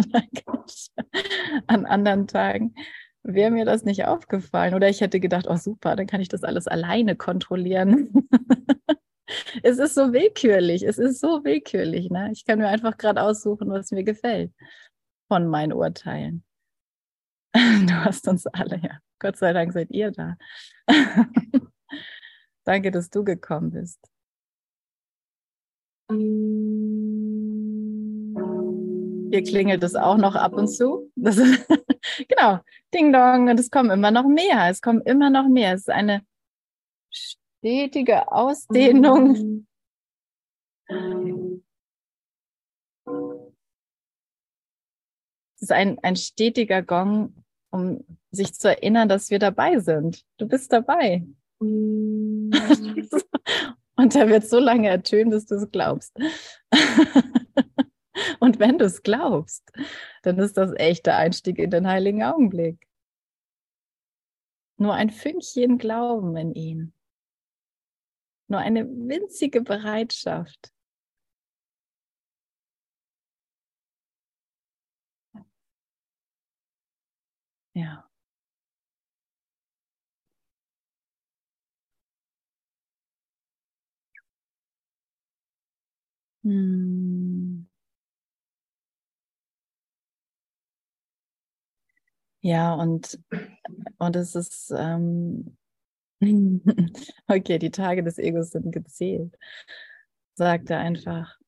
an 1.69 1.87
anderen 1.87 2.27
Tagen 2.27 2.75
wäre 3.23 3.53
mir 3.53 3.65
das 3.65 3.85
nicht 3.85 4.05
aufgefallen. 4.05 4.75
Oder 4.75 4.89
ich 4.89 5.01
hätte 5.01 5.21
gedacht, 5.21 5.47
oh 5.49 5.55
super, 5.55 5.95
dann 5.95 6.09
kann 6.09 6.21
ich 6.21 6.29
das 6.29 6.43
alles 6.43 6.67
alleine 6.67 7.15
kontrollieren. 7.15 8.13
es 9.63 9.79
ist 9.79 9.95
so 9.95 10.13
willkürlich, 10.13 10.83
es 10.83 10.99
ist 10.99 11.21
so 11.21 11.45
willkürlich. 11.45 12.11
Ne? 12.11 12.31
Ich 12.33 12.45
kann 12.45 12.59
mir 12.59 12.67
einfach 12.67 12.97
gerade 12.97 13.23
aussuchen, 13.23 13.71
was 13.71 13.93
mir 13.93 14.03
gefällt 14.03 14.53
von 15.29 15.47
meinen 15.47 15.73
Urteilen. 15.73 16.43
Du 17.55 17.95
hast 18.05 18.27
uns 18.27 18.49
alle, 18.49 18.79
ja. 18.79 18.99
Gott 19.21 19.37
sei 19.37 19.53
Dank 19.53 19.73
seid 19.73 19.93
ihr 19.93 20.11
da. 20.11 20.37
Danke, 22.65 22.91
dass 22.91 23.09
du 23.09 23.23
gekommen 23.23 23.71
bist. 23.71 24.01
Hier 29.33 29.43
klingelt 29.43 29.83
es 29.83 29.95
auch 29.95 30.19
noch 30.19 30.35
ab 30.35 30.53
und 30.53 30.69
zu. 30.69 31.11
Das 31.17 31.39
ist, 31.39 31.67
genau, 32.29 32.59
Ding 32.93 33.15
Dong. 33.15 33.49
Und 33.49 33.59
es 33.59 33.71
kommen 33.71 33.91
immer 33.91 34.11
noch 34.11 34.27
mehr. 34.27 34.69
Es 34.69 34.83
kommen 34.83 35.01
immer 35.01 35.31
noch 35.31 35.49
mehr. 35.49 35.73
Es 35.73 35.81
ist 35.81 35.89
eine 35.89 36.23
stetige 37.11 38.31
Ausdehnung. 38.31 39.67
Es 45.55 45.63
ist 45.63 45.73
ein, 45.73 45.99
ein 46.03 46.17
stetiger 46.17 46.83
Gong, 46.83 47.35
um 47.71 48.05
sich 48.33 48.53
zu 48.53 48.69
erinnern, 48.69 49.09
dass 49.09 49.31
wir 49.31 49.39
dabei 49.39 49.79
sind. 49.79 50.27
Du 50.37 50.47
bist 50.47 50.71
dabei. 50.75 51.27
Und 53.97 54.15
der 54.15 54.29
wird 54.29 54.45
so 54.45 54.59
lange 54.59 54.89
ertönen, 54.89 55.31
bis 55.31 55.47
du 55.47 55.55
es 55.55 55.71
glaubst. 55.71 56.13
Und 58.41 58.59
wenn 58.59 58.79
du 58.79 58.85
es 58.85 59.03
glaubst, 59.03 59.71
dann 60.23 60.39
ist 60.39 60.57
das 60.57 60.73
echt 60.77 61.07
der 61.07 61.17
Einstieg 61.17 61.59
in 61.59 61.71
den 61.71 61.87
heiligen 61.87 62.23
Augenblick. 62.23 62.87
Nur 64.77 64.93
ein 64.93 65.09
Fünkchen 65.09 65.79
Glauben 65.79 66.37
in 66.37 66.53
ihn. 66.55 66.93
Nur 68.49 68.61
eine 68.61 68.87
winzige 68.87 69.63
Bereitschaft. 69.63 70.73
Ja. 77.75 78.09
Hm. 86.45 87.67
Ja, 92.43 92.75
und, 92.75 93.21
und 93.99 94.17
es 94.17 94.35
ist, 94.35 94.73
ähm, 94.77 95.57
okay, 97.29 97.59
die 97.59 97.71
Tage 97.71 98.03
des 98.03 98.19
Egos 98.19 98.51
sind 98.51 98.73
gezählt, 98.73 99.37
sagt 100.35 100.71
er 100.71 100.81
einfach. 100.81 101.39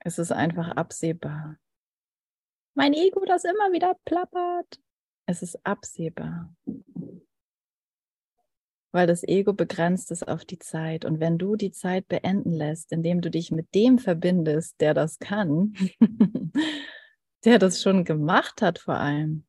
Es 0.00 0.18
ist 0.18 0.32
einfach 0.32 0.70
absehbar. 0.70 1.56
Mein 2.74 2.94
Ego, 2.94 3.24
das 3.26 3.44
immer 3.44 3.72
wieder 3.72 3.96
plappert. 4.04 4.80
Es 5.26 5.42
ist 5.42 5.64
absehbar 5.64 6.54
weil 8.92 9.06
das 9.06 9.22
Ego 9.22 9.52
begrenzt 9.52 10.10
ist 10.10 10.26
auf 10.26 10.44
die 10.44 10.58
Zeit. 10.58 11.04
Und 11.04 11.20
wenn 11.20 11.38
du 11.38 11.56
die 11.56 11.72
Zeit 11.72 12.08
beenden 12.08 12.52
lässt, 12.52 12.92
indem 12.92 13.20
du 13.20 13.30
dich 13.30 13.50
mit 13.50 13.74
dem 13.74 13.98
verbindest, 13.98 14.80
der 14.80 14.94
das 14.94 15.18
kann, 15.18 15.74
der 17.44 17.58
das 17.58 17.82
schon 17.82 18.04
gemacht 18.04 18.62
hat 18.62 18.78
vor 18.78 18.94
allem, 18.94 19.44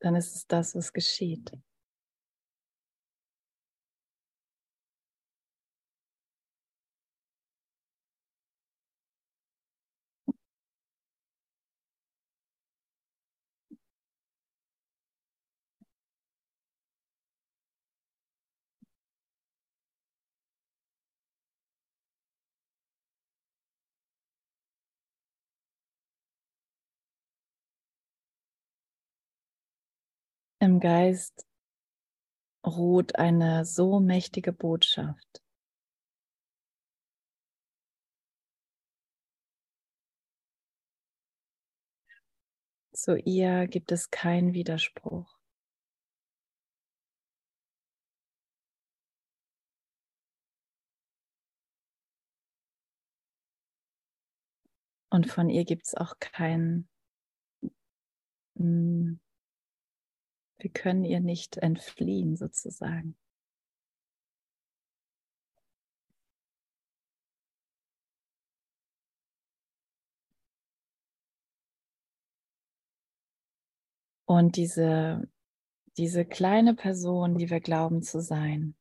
dann 0.00 0.14
ist 0.16 0.36
es 0.36 0.46
das, 0.46 0.74
was 0.74 0.92
geschieht. 0.92 1.50
Im 30.64 30.80
Geist 30.80 31.46
ruht 32.66 33.16
eine 33.16 33.66
so 33.66 34.00
mächtige 34.00 34.50
Botschaft. 34.50 35.42
Zu 42.94 43.18
ihr 43.18 43.66
gibt 43.68 43.92
es 43.92 44.10
keinen 44.10 44.54
Widerspruch. 44.54 45.38
Und 55.10 55.30
von 55.30 55.50
ihr 55.50 55.66
gibt 55.66 55.84
es 55.84 55.94
auch 55.94 56.18
kein 56.20 56.88
hm, 58.56 59.20
wir 60.64 60.72
können 60.72 61.04
ihr 61.04 61.20
nicht 61.20 61.58
entfliehen 61.58 62.36
sozusagen. 62.36 63.16
Und 74.26 74.56
diese, 74.56 75.28
diese 75.98 76.24
kleine 76.24 76.74
Person, 76.74 77.36
die 77.36 77.50
wir 77.50 77.60
glauben 77.60 78.02
zu 78.02 78.22
sein, 78.22 78.74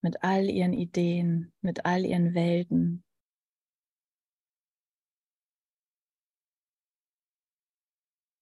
mit 0.00 0.22
all 0.22 0.48
ihren 0.48 0.72
Ideen, 0.72 1.52
mit 1.60 1.84
all 1.84 2.04
ihren 2.04 2.34
Welten, 2.34 3.02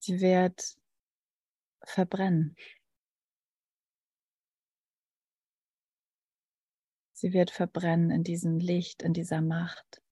sie 0.00 0.20
wird 0.20 0.77
verbrennen. 1.88 2.56
Sie 7.12 7.32
wird 7.32 7.50
verbrennen 7.50 8.10
in 8.10 8.22
diesem 8.22 8.58
Licht, 8.58 9.02
in 9.02 9.12
dieser 9.12 9.40
Macht. 9.40 10.02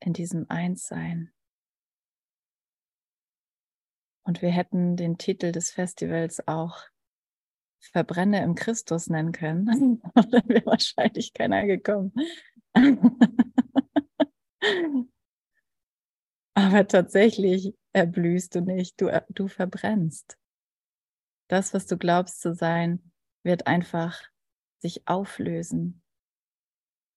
In 0.00 0.12
diesem 0.12 0.44
Einssein. 0.50 1.32
Und 4.24 4.42
wir 4.42 4.50
hätten 4.50 4.96
den 4.96 5.16
Titel 5.16 5.52
des 5.52 5.70
Festivals 5.70 6.46
auch 6.46 6.84
Verbrenne 7.78 8.42
im 8.42 8.56
Christus 8.56 9.08
nennen 9.08 9.32
können. 9.32 10.02
Dann 10.14 10.48
wäre 10.48 10.66
wahrscheinlich 10.66 11.32
keiner 11.32 11.64
gekommen. 11.64 12.12
Aber 16.56 16.88
tatsächlich 16.88 17.74
erblühst 17.92 18.54
du 18.54 18.62
nicht, 18.62 18.98
du, 18.98 19.10
du 19.28 19.46
verbrennst. 19.46 20.38
Das, 21.48 21.74
was 21.74 21.86
du 21.86 21.98
glaubst 21.98 22.40
zu 22.40 22.54
sein, 22.54 23.12
wird 23.42 23.66
einfach 23.66 24.18
sich 24.78 25.06
auflösen 25.06 26.02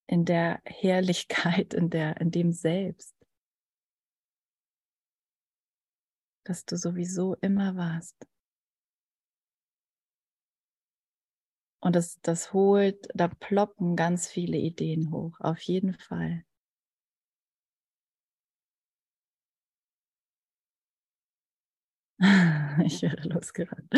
in 0.06 0.26
der 0.26 0.60
Herrlichkeit, 0.66 1.72
in, 1.72 1.88
der, 1.88 2.20
in 2.20 2.30
dem 2.30 2.52
Selbst, 2.52 3.14
dass 6.44 6.66
du 6.66 6.76
sowieso 6.76 7.34
immer 7.36 7.76
warst. 7.76 8.16
Und 11.82 11.96
das, 11.96 12.20
das 12.20 12.52
holt, 12.52 13.08
da 13.14 13.28
ploppen 13.28 13.96
ganz 13.96 14.28
viele 14.28 14.58
Ideen 14.58 15.10
hoch, 15.10 15.40
auf 15.40 15.62
jeden 15.62 15.94
Fall. 15.94 16.44
Ich 22.84 23.02
wäre 23.02 23.28
losgerannt. 23.28 23.92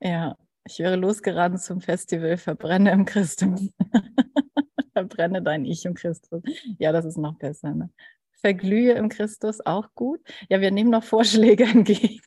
Ja, 0.00 0.36
ich 0.64 0.78
wäre 0.78 0.96
losgerannt 0.96 1.60
zum 1.60 1.80
Festival 1.80 2.36
Verbrenne 2.36 2.90
im 2.92 3.04
Christus. 3.04 3.70
Verbrenne 4.92 5.42
dein 5.42 5.64
Ich 5.64 5.84
im 5.84 5.94
Christus. 5.94 6.42
Ja, 6.78 6.92
das 6.92 7.04
ist 7.04 7.18
noch 7.18 7.38
besser. 7.38 7.72
Ne? 7.72 7.90
Verglühe 8.32 8.92
im 8.92 9.08
Christus, 9.08 9.64
auch 9.64 9.94
gut. 9.94 10.20
Ja, 10.48 10.60
wir 10.60 10.70
nehmen 10.70 10.90
noch 10.90 11.04
Vorschläge 11.04 11.64
entgegen. 11.74 12.20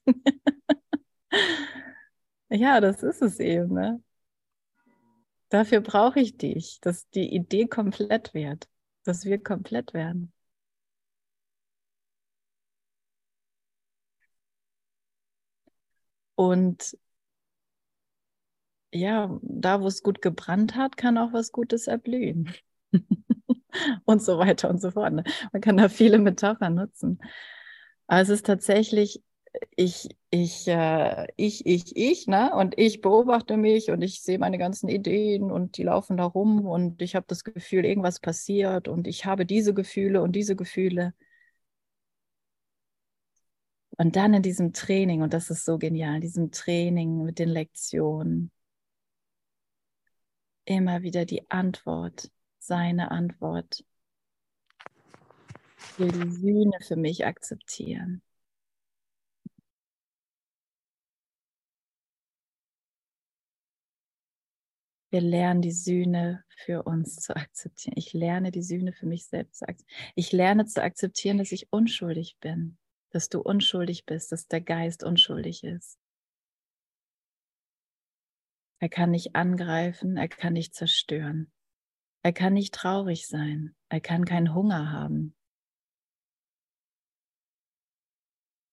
ja, 2.50 2.82
das 2.82 3.04
ist 3.04 3.22
es 3.22 3.40
eben. 3.40 3.74
Ne? 3.74 4.04
Dafür 5.50 5.82
brauche 5.82 6.20
ich 6.20 6.38
dich, 6.38 6.80
dass 6.82 7.10
die 7.10 7.34
Idee 7.34 7.68
komplett 7.68 8.34
wird, 8.34 8.68
dass 9.04 9.26
wir 9.26 9.42
komplett 9.42 9.94
werden. 9.94 10.32
Und 16.40 16.98
ja, 18.94 19.38
da 19.42 19.82
wo 19.82 19.88
es 19.88 20.04
gut 20.04 20.22
gebrannt 20.22 20.78
hat, 20.78 20.96
kann 20.96 21.18
auch 21.18 21.34
was 21.34 21.52
Gutes 21.52 21.88
erblühen. 21.88 22.54
und 24.06 24.24
so 24.24 24.40
weiter 24.40 24.70
und 24.70 24.80
so 24.80 24.92
fort. 24.92 25.12
Ne? 25.12 25.26
Man 25.52 25.62
kann 25.62 25.76
da 25.76 25.90
viele 25.90 26.18
Metaphern 26.18 26.76
nutzen. 26.76 27.20
Aber 28.08 28.22
es 28.22 28.30
ist 28.30 28.46
tatsächlich, 28.46 29.22
ich, 29.76 30.08
ich, 30.30 30.66
äh, 30.70 31.28
ich, 31.36 31.66
ich, 31.66 31.98
ich, 31.98 32.28
ne? 32.28 32.56
Und 32.56 32.78
ich 32.80 33.02
beobachte 33.02 33.58
mich 33.58 33.92
und 33.92 34.02
ich 34.02 34.22
sehe 34.22 34.40
meine 34.40 34.58
ganzen 34.58 34.88
Ideen 34.88 35.52
und 35.52 35.76
die 35.76 35.84
laufen 35.84 36.16
da 36.16 36.24
rum 36.24 36.66
und 36.66 37.02
ich 37.02 37.16
habe 37.16 37.26
das 37.28 37.44
Gefühl, 37.44 37.84
irgendwas 37.84 38.22
passiert 38.22 38.88
und 38.88 39.08
ich 39.08 39.26
habe 39.26 39.46
diese 39.46 39.74
Gefühle 39.74 40.22
und 40.22 40.38
diese 40.38 40.56
Gefühle. 40.56 41.14
Und 44.00 44.16
dann 44.16 44.34
in 44.34 44.42
diesem 44.42 44.72
Training, 44.72 45.22
und 45.24 45.34
das 45.34 45.50
ist 45.50 45.66
so 45.66 45.78
genial, 45.78 46.22
diesem 46.22 46.52
Training 46.52 47.26
mit 47.26 47.38
den 47.38 47.50
Lektionen, 47.50 48.50
immer 50.64 51.02
wieder 51.02 51.26
die 51.26 51.52
Antwort, 51.52 52.32
seine 52.60 53.12
Antwort. 53.12 53.84
Ich 55.80 56.00
will 56.00 56.12
die 56.14 56.32
Sühne 56.32 56.78
für 56.82 56.96
mich 56.96 57.26
akzeptieren. 57.26 58.22
Wir 65.10 65.20
lernen 65.20 65.62
die 65.62 65.74
Sühne 65.74 66.46
für 66.56 66.84
uns 66.84 67.18
zu 67.18 67.36
akzeptieren. 67.36 67.96
Ich 67.98 68.14
lerne 68.14 68.52
die 68.52 68.64
Sühne 68.64 68.94
für 68.94 69.08
mich 69.08 69.26
selbst 69.28 69.60
zu 69.60 69.68
akzeptieren. 69.68 70.12
Ich 70.16 70.32
lerne 70.32 70.66
zu 70.68 70.82
akzeptieren, 70.82 71.38
dass 71.38 71.52
ich 71.52 71.68
unschuldig 71.74 72.38
bin, 72.40 72.78
dass 73.12 73.30
du 73.30 73.42
unschuldig 73.42 74.06
bist, 74.06 74.32
dass 74.32 74.48
der 74.48 74.62
Geist 74.62 75.04
unschuldig 75.04 75.64
ist. 75.64 76.00
Er 78.82 78.90
kann 78.90 79.12
nicht 79.12 79.36
angreifen, 79.36 80.16
er 80.18 80.30
kann 80.30 80.54
nicht 80.54 80.74
zerstören. 80.74 81.52
Er 82.24 82.34
kann 82.34 82.54
nicht 82.54 82.74
traurig 82.74 83.28
sein, 83.28 83.76
er 83.90 84.02
kann 84.02 84.26
keinen 84.26 84.54
Hunger 84.54 84.92
haben. 84.92 85.36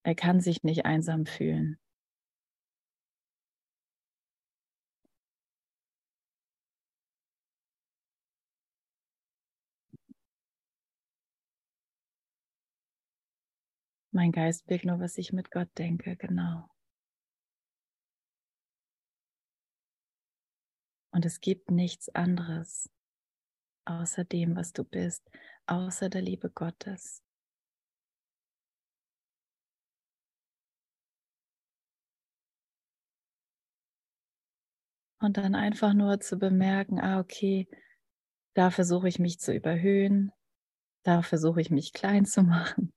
Er 0.04 0.14
kann 0.14 0.40
sich 0.40 0.62
nicht 0.62 0.84
einsam 0.84 1.26
fühlen. 1.26 1.78
Mein 14.16 14.32
Geist 14.32 14.66
birgt 14.66 14.86
nur, 14.86 14.98
was 14.98 15.18
ich 15.18 15.34
mit 15.34 15.50
Gott 15.50 15.68
denke, 15.76 16.16
genau. 16.16 16.70
Und 21.12 21.26
es 21.26 21.42
gibt 21.42 21.70
nichts 21.70 22.08
anderes 22.08 22.88
außer 23.84 24.24
dem, 24.24 24.56
was 24.56 24.72
du 24.72 24.84
bist, 24.84 25.30
außer 25.66 26.08
der 26.08 26.22
Liebe 26.22 26.48
Gottes. 26.48 27.22
Und 35.20 35.36
dann 35.36 35.54
einfach 35.54 35.92
nur 35.92 36.20
zu 36.20 36.38
bemerken, 36.38 37.00
ah, 37.00 37.20
okay, 37.20 37.68
da 38.54 38.70
versuche 38.70 39.08
ich 39.08 39.18
mich 39.18 39.40
zu 39.40 39.52
überhöhen, 39.52 40.32
da 41.02 41.20
versuche 41.20 41.60
ich 41.60 41.68
mich 41.68 41.92
klein 41.92 42.24
zu 42.24 42.42
machen. 42.44 42.94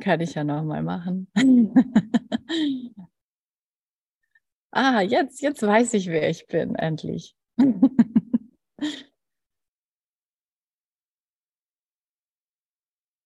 Kann 0.00 0.20
ich 0.20 0.34
ja 0.34 0.44
nochmal 0.44 0.82
machen. 0.82 1.28
ah, 4.72 5.00
jetzt, 5.00 5.40
jetzt 5.40 5.62
weiß 5.62 5.94
ich, 5.94 6.08
wer 6.08 6.28
ich 6.28 6.46
bin, 6.46 6.74
endlich. 6.74 7.34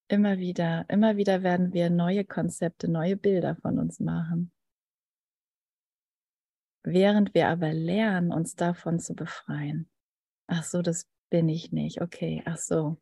immer 0.09 0.39
wieder, 0.39 0.85
immer 0.89 1.16
wieder 1.16 1.43
werden 1.43 1.73
wir 1.73 1.91
neue 1.91 2.25
Konzepte, 2.25 2.89
neue 2.89 3.16
Bilder 3.16 3.57
von 3.57 3.79
uns 3.81 3.99
machen. 3.99 4.53
Während 6.83 7.35
wir 7.35 7.49
aber 7.49 7.73
lernen, 7.73 8.33
uns 8.33 8.55
davon 8.55 9.01
zu 9.01 9.14
befreien. 9.14 9.91
Ach 10.47 10.64
so, 10.64 10.83
das 10.83 11.07
bin 11.31 11.49
ich 11.49 11.73
nicht. 11.73 12.01
Okay, 12.01 12.43
ach 12.47 12.59
so. 12.59 12.99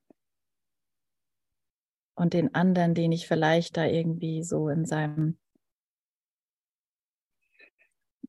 Und 2.19 2.35
den 2.35 2.53
anderen, 2.53 2.95
den 2.95 3.13
ich 3.13 3.29
vielleicht 3.29 3.77
da 3.77 3.87
irgendwie 3.87 4.43
so 4.43 4.69
in 4.69 4.85
seinem 4.85 5.39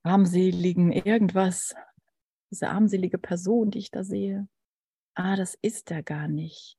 armseligen 0.03 0.91
irgendwas, 0.91 1.73
diese 2.51 2.69
armselige 2.69 3.17
Person, 3.17 3.71
die 3.71 3.79
ich 3.79 3.89
da 3.89 4.03
sehe, 4.03 4.47
ah, 5.15 5.35
das 5.35 5.57
ist 5.63 5.89
er 5.89 6.03
gar 6.03 6.27
nicht. 6.27 6.77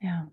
Ja. 0.00 0.30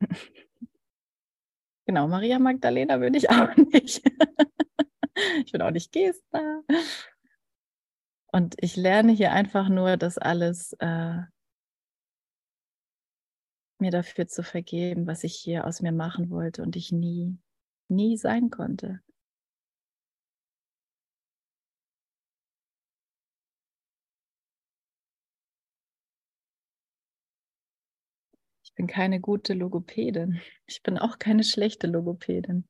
Genau, 1.84 2.06
Maria 2.06 2.38
Magdalena 2.38 3.00
würde 3.00 3.18
ich 3.18 3.28
auch 3.28 3.54
nicht. 3.56 4.02
ich 5.44 5.52
bin 5.52 5.62
auch 5.62 5.70
nicht 5.70 5.92
Gesta. 5.92 6.62
Und 8.32 8.54
ich 8.58 8.76
lerne 8.76 9.12
hier 9.12 9.32
einfach 9.32 9.68
nur, 9.68 9.96
das 9.96 10.16
alles 10.18 10.72
äh, 10.78 11.20
mir 13.78 13.90
dafür 13.90 14.26
zu 14.26 14.42
vergeben, 14.42 15.06
was 15.06 15.24
ich 15.24 15.34
hier 15.34 15.66
aus 15.66 15.82
mir 15.82 15.92
machen 15.92 16.30
wollte 16.30 16.62
und 16.62 16.76
ich 16.76 16.92
nie, 16.92 17.36
nie 17.88 18.16
sein 18.16 18.48
konnte. 18.50 19.00
Ich 28.64 28.74
bin 28.74 28.86
keine 28.86 29.20
gute 29.20 29.52
Logopädin. 29.52 30.40
Ich 30.66 30.82
bin 30.82 30.96
auch 30.96 31.18
keine 31.18 31.44
schlechte 31.44 31.86
Logopädin. 31.86 32.66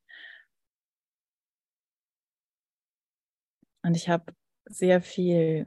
Und 3.83 3.97
ich 3.97 4.09
habe 4.09 4.35
sehr 4.67 5.03
viel 5.03 5.67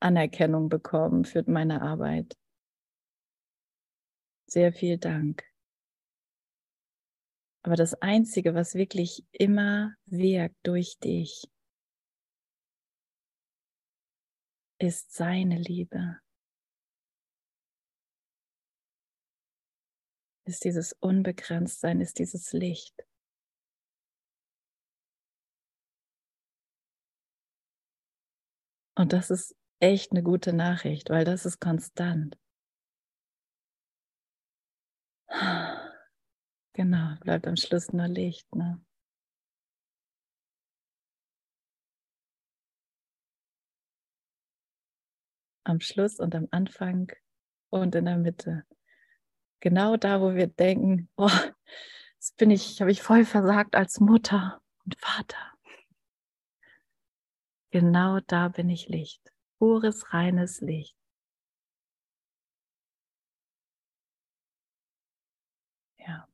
Anerkennung 0.00 0.68
bekommen 0.68 1.24
für 1.24 1.42
meine 1.46 1.82
Arbeit. 1.82 2.36
Sehr 4.46 4.72
viel 4.72 4.98
Dank. 4.98 5.44
Aber 7.62 7.76
das 7.76 7.94
Einzige, 7.94 8.54
was 8.54 8.74
wirklich 8.74 9.26
immer 9.32 9.94
wirkt 10.06 10.56
durch 10.62 10.98
dich, 10.98 11.50
ist 14.78 15.12
seine 15.12 15.58
Liebe. 15.58 16.20
Ist 20.46 20.64
dieses 20.64 20.94
Unbegrenztsein, 20.94 22.00
ist 22.00 22.18
dieses 22.20 22.52
Licht. 22.52 23.07
Und 28.98 29.12
das 29.12 29.30
ist 29.30 29.54
echt 29.78 30.10
eine 30.10 30.24
gute 30.24 30.52
Nachricht, 30.52 31.08
weil 31.08 31.24
das 31.24 31.46
ist 31.46 31.60
konstant. 31.60 32.36
Genau, 36.72 37.14
bleibt 37.20 37.46
am 37.46 37.56
Schluss 37.56 37.92
nur 37.92 38.08
Licht. 38.08 38.52
Ne? 38.56 38.80
Am 45.64 45.80
Schluss 45.80 46.18
und 46.18 46.34
am 46.34 46.48
Anfang 46.50 47.12
und 47.70 47.94
in 47.94 48.04
der 48.04 48.16
Mitte. 48.16 48.64
Genau 49.60 49.96
da, 49.96 50.20
wo 50.20 50.34
wir 50.34 50.48
denken, 50.48 51.08
oh, 51.16 51.30
jetzt 52.14 52.36
bin 52.36 52.50
ich, 52.50 52.80
habe 52.80 52.90
ich 52.90 53.02
voll 53.02 53.24
versagt 53.24 53.76
als 53.76 54.00
Mutter 54.00 54.60
und 54.84 54.98
Vater. 54.98 55.57
Genau 57.72 58.20
da 58.26 58.48
bin 58.48 58.70
ich 58.70 58.88
Licht, 58.88 59.30
pures, 59.58 60.14
reines 60.14 60.62
Licht. 60.62 60.94
Ja. 65.98 66.26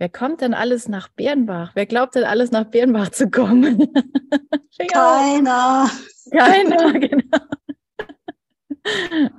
Wer 0.00 0.08
kommt 0.08 0.40
denn 0.40 0.54
alles 0.54 0.88
nach 0.88 1.08
Bernbach? 1.08 1.72
Wer 1.74 1.86
glaubt 1.86 2.14
denn 2.14 2.24
alles 2.24 2.52
nach 2.52 2.64
Bernbach 2.64 3.10
zu 3.10 3.30
kommen? 3.30 3.92
Keiner. 4.92 5.90
Keiner, 6.30 6.92
genau. 7.00 7.38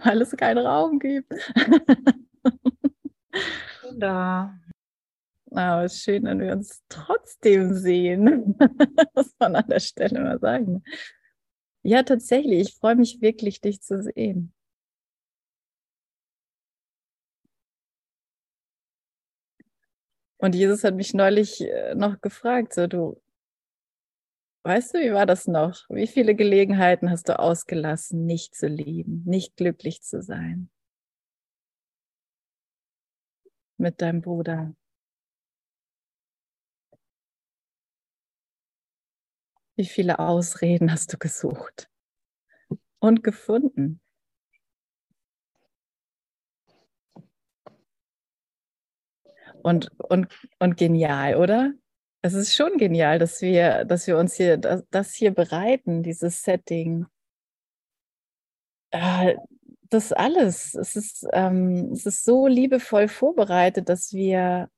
Weil 0.03 0.21
es 0.21 0.35
keinen 0.35 0.65
Raum 0.65 0.99
gibt. 0.99 1.33
Da. 3.97 4.53
Aber 5.51 5.85
es 5.85 5.95
ist 5.95 6.03
schön, 6.03 6.23
wenn 6.25 6.39
wir 6.39 6.53
uns 6.53 6.83
trotzdem 6.89 7.73
sehen. 7.73 8.55
Muss 9.15 9.33
man 9.39 9.55
an 9.55 9.67
der 9.67 9.79
Stelle 9.79 10.21
mal 10.21 10.39
sagen. 10.39 10.83
Ja, 11.83 12.03
tatsächlich. 12.03 12.69
Ich 12.69 12.75
freue 12.75 12.95
mich 12.95 13.21
wirklich, 13.21 13.61
dich 13.61 13.81
zu 13.81 14.01
sehen. 14.03 14.53
Und 20.37 20.55
Jesus 20.55 20.83
hat 20.83 20.95
mich 20.95 21.13
neulich 21.13 21.61
äh, 21.61 21.95
noch 21.95 22.21
gefragt, 22.21 22.73
so 22.73 22.87
du, 22.87 23.21
weißt 24.63 24.93
du, 24.93 24.99
wie 24.99 25.13
war 25.13 25.25
das 25.25 25.47
noch? 25.47 25.85
Wie 25.89 26.07
viele 26.07 26.33
Gelegenheiten 26.33 27.09
hast 27.09 27.27
du 27.27 27.37
ausgelassen, 27.37 28.25
nicht 28.25 28.55
zu 28.55 28.67
lieben, 28.67 29.23
nicht 29.25 29.57
glücklich 29.57 30.01
zu 30.01 30.21
sein? 30.21 30.69
Mit 33.77 34.01
deinem 34.01 34.21
Bruder. 34.21 34.75
Wie 39.79 39.85
viele 39.85 40.19
Ausreden 40.19 40.91
hast 40.91 41.13
du 41.13 41.17
gesucht 41.17 41.89
und 42.99 43.23
gefunden? 43.23 44.01
Und, 49.63 49.89
und, 49.99 50.27
und 50.59 50.75
genial, 50.75 51.35
oder? 51.35 51.71
Es 52.21 52.33
ist 52.33 52.53
schon 52.55 52.77
genial, 52.77 53.19
dass 53.19 53.41
wir, 53.41 53.85
dass 53.85 54.05
wir 54.05 54.17
uns 54.17 54.35
hier 54.35 54.57
das, 54.57 55.13
hier 55.13 55.33
bereiten, 55.33 56.03
dieses 56.03 56.43
Setting. 56.43 57.05
Äh, 58.91 59.37
das 59.83 60.11
alles. 60.11 60.75
Es 60.75 60.97
ist, 60.97 61.25
ähm, 61.31 61.93
es 61.93 62.05
ist 62.05 62.25
so 62.25 62.47
liebevoll 62.47 63.07
vorbereitet, 63.07 63.87
dass 63.87 64.11
wir 64.11 64.69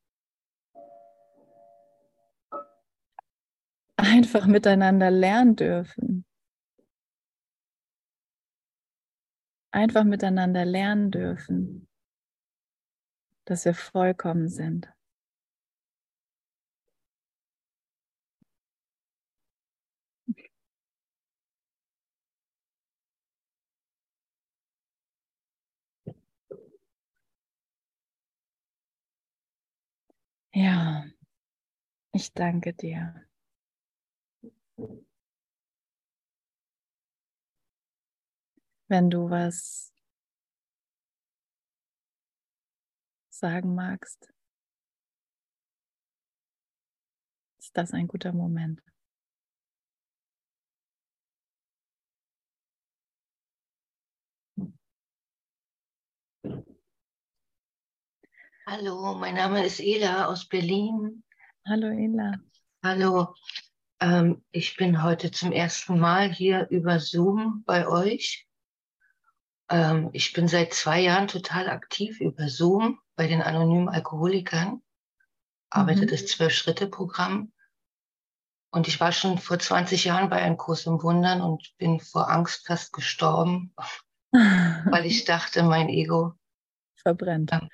einfach 4.12 4.46
miteinander 4.46 5.10
lernen 5.10 5.56
dürfen. 5.56 6.26
Einfach 9.74 10.04
miteinander 10.04 10.66
lernen 10.66 11.12
dürfen, 11.12 11.88
dass 13.46 13.64
wir 13.64 13.74
vollkommen 13.74 14.50
sind. 14.50 14.92
Ja, 30.54 31.06
ich 32.14 32.32
danke 32.34 32.74
dir. 32.74 33.26
Wenn 38.92 39.10
du 39.10 39.30
was 39.30 39.94
sagen 43.30 43.74
magst, 43.74 44.34
ist 47.58 47.78
das 47.78 47.94
ein 47.94 48.10
guter 48.10 48.34
Moment. 48.34 48.84
Hallo, 58.66 59.14
mein 59.14 59.36
Name 59.36 59.66
ist 59.66 59.80
Ela 59.80 60.26
aus 60.26 60.50
Berlin. 60.50 61.24
Hallo 61.66 61.88
Ela. 61.88 62.42
Hallo, 62.84 63.36
ähm, 64.02 64.44
ich 64.52 64.76
bin 64.76 65.02
heute 65.02 65.32
zum 65.32 65.54
ersten 65.54 65.98
Mal 65.98 66.30
hier 66.30 66.68
über 66.70 67.00
Zoom 67.00 67.64
bei 67.66 67.88
euch. 67.88 68.50
Ähm, 69.72 70.10
ich 70.12 70.34
bin 70.34 70.50
seit 70.50 70.74
zwei 70.74 71.00
Jahren 71.00 71.30
total 71.30 71.70
aktiv 71.70 72.20
über 72.20 72.50
Zoom 72.50 73.00
bei 73.16 73.28
den 73.28 73.42
anonymen 73.42 73.88
Alkoholikern, 73.88 74.82
arbeite 75.70 76.02
mhm. 76.02 76.08
das 76.08 76.28
Zwölf-Schritte-Programm. 76.28 77.54
Und 78.74 78.88
ich 78.88 79.00
war 79.00 79.12
schon 79.12 79.38
vor 79.38 79.60
20 79.60 80.06
Jahren 80.06 80.30
bei 80.30 80.42
einem 80.42 80.58
Kurs 80.58 80.86
im 80.86 81.02
Wundern 81.02 81.42
und 81.42 81.74
bin 81.78 82.00
vor 82.00 82.30
Angst 82.30 82.68
fast 82.68 82.94
gestorben, 82.94 83.74
weil 84.32 85.06
ich 85.06 85.26
dachte, 85.26 85.64
mein 85.64 85.90
Ego 85.90 86.34
verbrennt. 86.96 87.52
Ähm, 87.54 87.70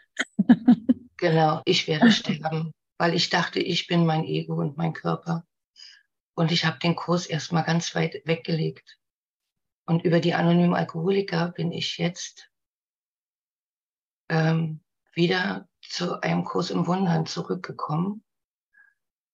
genau, 1.17 1.61
ich 1.65 1.87
werde 1.87 2.11
sterben, 2.11 2.73
weil 2.97 3.15
ich 3.15 3.29
dachte, 3.29 3.59
ich 3.59 3.87
bin 3.87 4.05
mein 4.05 4.23
Ego 4.23 4.55
und 4.55 4.77
mein 4.77 4.93
Körper. 4.93 5.45
Und 6.35 6.51
ich 6.51 6.65
habe 6.65 6.77
den 6.77 6.95
Kurs 6.95 7.25
erstmal 7.25 7.63
ganz 7.63 7.95
weit 7.95 8.21
weggelegt. 8.25 8.97
Und 9.87 10.03
über 10.03 10.19
die 10.19 10.35
anonymen 10.35 10.75
Alkoholiker 10.75 11.49
bin 11.49 11.71
ich 11.71 11.97
jetzt 11.97 12.51
ähm, 14.29 14.81
wieder 15.13 15.67
zu 15.81 16.21
einem 16.21 16.43
Kurs 16.43 16.69
im 16.69 16.85
Wundern 16.85 17.25
zurückgekommen. 17.25 18.23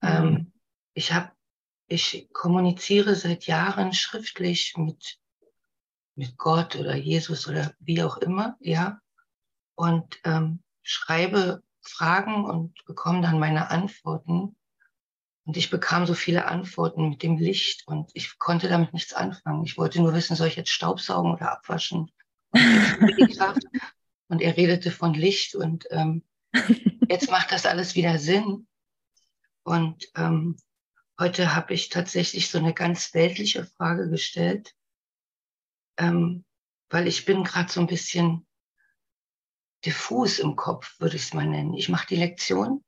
Mhm. 0.02 0.10
Ähm, 0.10 0.52
ich 0.94 1.12
habe, 1.12 1.32
ich 1.88 2.30
kommuniziere 2.32 3.16
seit 3.16 3.46
Jahren 3.48 3.92
schriftlich 3.92 4.76
mit 4.78 5.20
mit 6.16 6.38
Gott 6.38 6.76
oder 6.76 6.96
Jesus 6.96 7.48
oder 7.48 7.74
wie 7.80 8.04
auch 8.04 8.18
immer, 8.18 8.56
ja, 8.60 9.00
und 9.76 10.20
ähm, 10.24 10.64
schreibe 10.84 11.64
Fragen 11.82 12.46
und 12.46 12.86
bekomme 12.86 13.22
dann 13.22 13.40
meine 13.40 13.72
Antworten. 13.72 14.56
Und 15.46 15.58
ich 15.58 15.70
bekam 15.70 16.06
so 16.06 16.14
viele 16.14 16.46
Antworten 16.46 17.10
mit 17.10 17.22
dem 17.22 17.38
Licht 17.38 17.86
und 17.88 18.12
ich 18.14 18.40
konnte 18.40 18.70
damit 18.70 18.94
nichts 18.94 19.14
anfangen. 19.14 19.66
Ich 19.66 19.78
wollte 19.78 20.02
nur 20.02 20.14
wissen, 20.14 20.36
soll 20.36 20.48
ich 20.48 20.56
jetzt 20.56 20.72
Staubsaugen 20.72 21.34
oder 21.34 21.52
abwaschen? 21.52 22.12
Und, 22.52 22.54
und 24.30 24.42
er 24.42 24.56
redete 24.56 24.90
von 24.90 25.14
Licht 25.14 25.56
und 25.56 25.86
ähm, 25.92 26.24
jetzt 27.10 27.30
macht 27.30 27.52
das 27.52 27.66
alles 27.66 27.96
wieder 27.96 28.20
Sinn. 28.20 28.68
Und 29.64 30.10
ähm, 30.16 30.56
heute 31.20 31.56
habe 31.56 31.74
ich 31.74 31.90
tatsächlich 31.90 32.50
so 32.50 32.58
eine 32.58 32.74
ganz 32.74 33.14
weltliche 33.14 33.66
Frage 33.66 34.10
gestellt, 34.10 34.74
ähm, 35.98 36.46
weil 36.90 37.06
ich 37.08 37.26
bin 37.26 37.44
gerade 37.44 37.72
so 37.72 37.82
ein 37.82 37.88
bisschen 37.88 38.48
diffus 39.86 40.40
im 40.40 40.56
Kopf, 40.56 41.00
würde 41.00 41.18
ich 41.18 41.24
es 41.24 41.34
mal 41.34 41.48
nennen. 41.48 41.74
Ich 41.74 41.90
mache 41.90 42.08
die 42.08 42.16
Lektion 42.16 42.82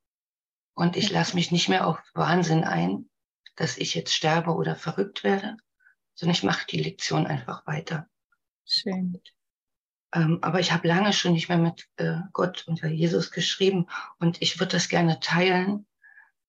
und 0.76 0.96
ich 0.96 1.10
lasse 1.10 1.36
mich 1.36 1.52
nicht 1.52 1.70
mehr 1.70 1.88
auf 1.88 2.00
Wahnsinn 2.14 2.64
ein, 2.64 3.10
dass 3.56 3.78
ich 3.78 3.96
jetzt 3.96 4.14
sterbe 4.14 4.52
oder 4.52 4.76
verrückt 4.76 5.24
werde, 5.24 5.58
sondern 6.14 6.36
ich 6.36 6.44
mache 6.44 6.68
die 6.68 6.82
Lektion 6.82 7.26
einfach 7.26 7.66
weiter. 7.66 8.08
Schön. 8.66 9.20
Ähm, 10.14 10.40
aber 10.42 10.60
ich 10.60 10.72
habe 10.72 10.88
lange 10.88 11.14
schon 11.14 11.34
nicht 11.34 11.50
mehr 11.50 11.58
mit 11.58 11.88
äh, 11.98 12.20
Gott 12.32 12.68
und 12.68 12.84
Jesus 12.84 13.32
geschrieben 13.32 13.88
und 14.20 14.42
ich 14.42 14.60
würde 14.60 14.74
das 14.74 14.90
gerne 14.90 15.20
teilen, 15.20 15.88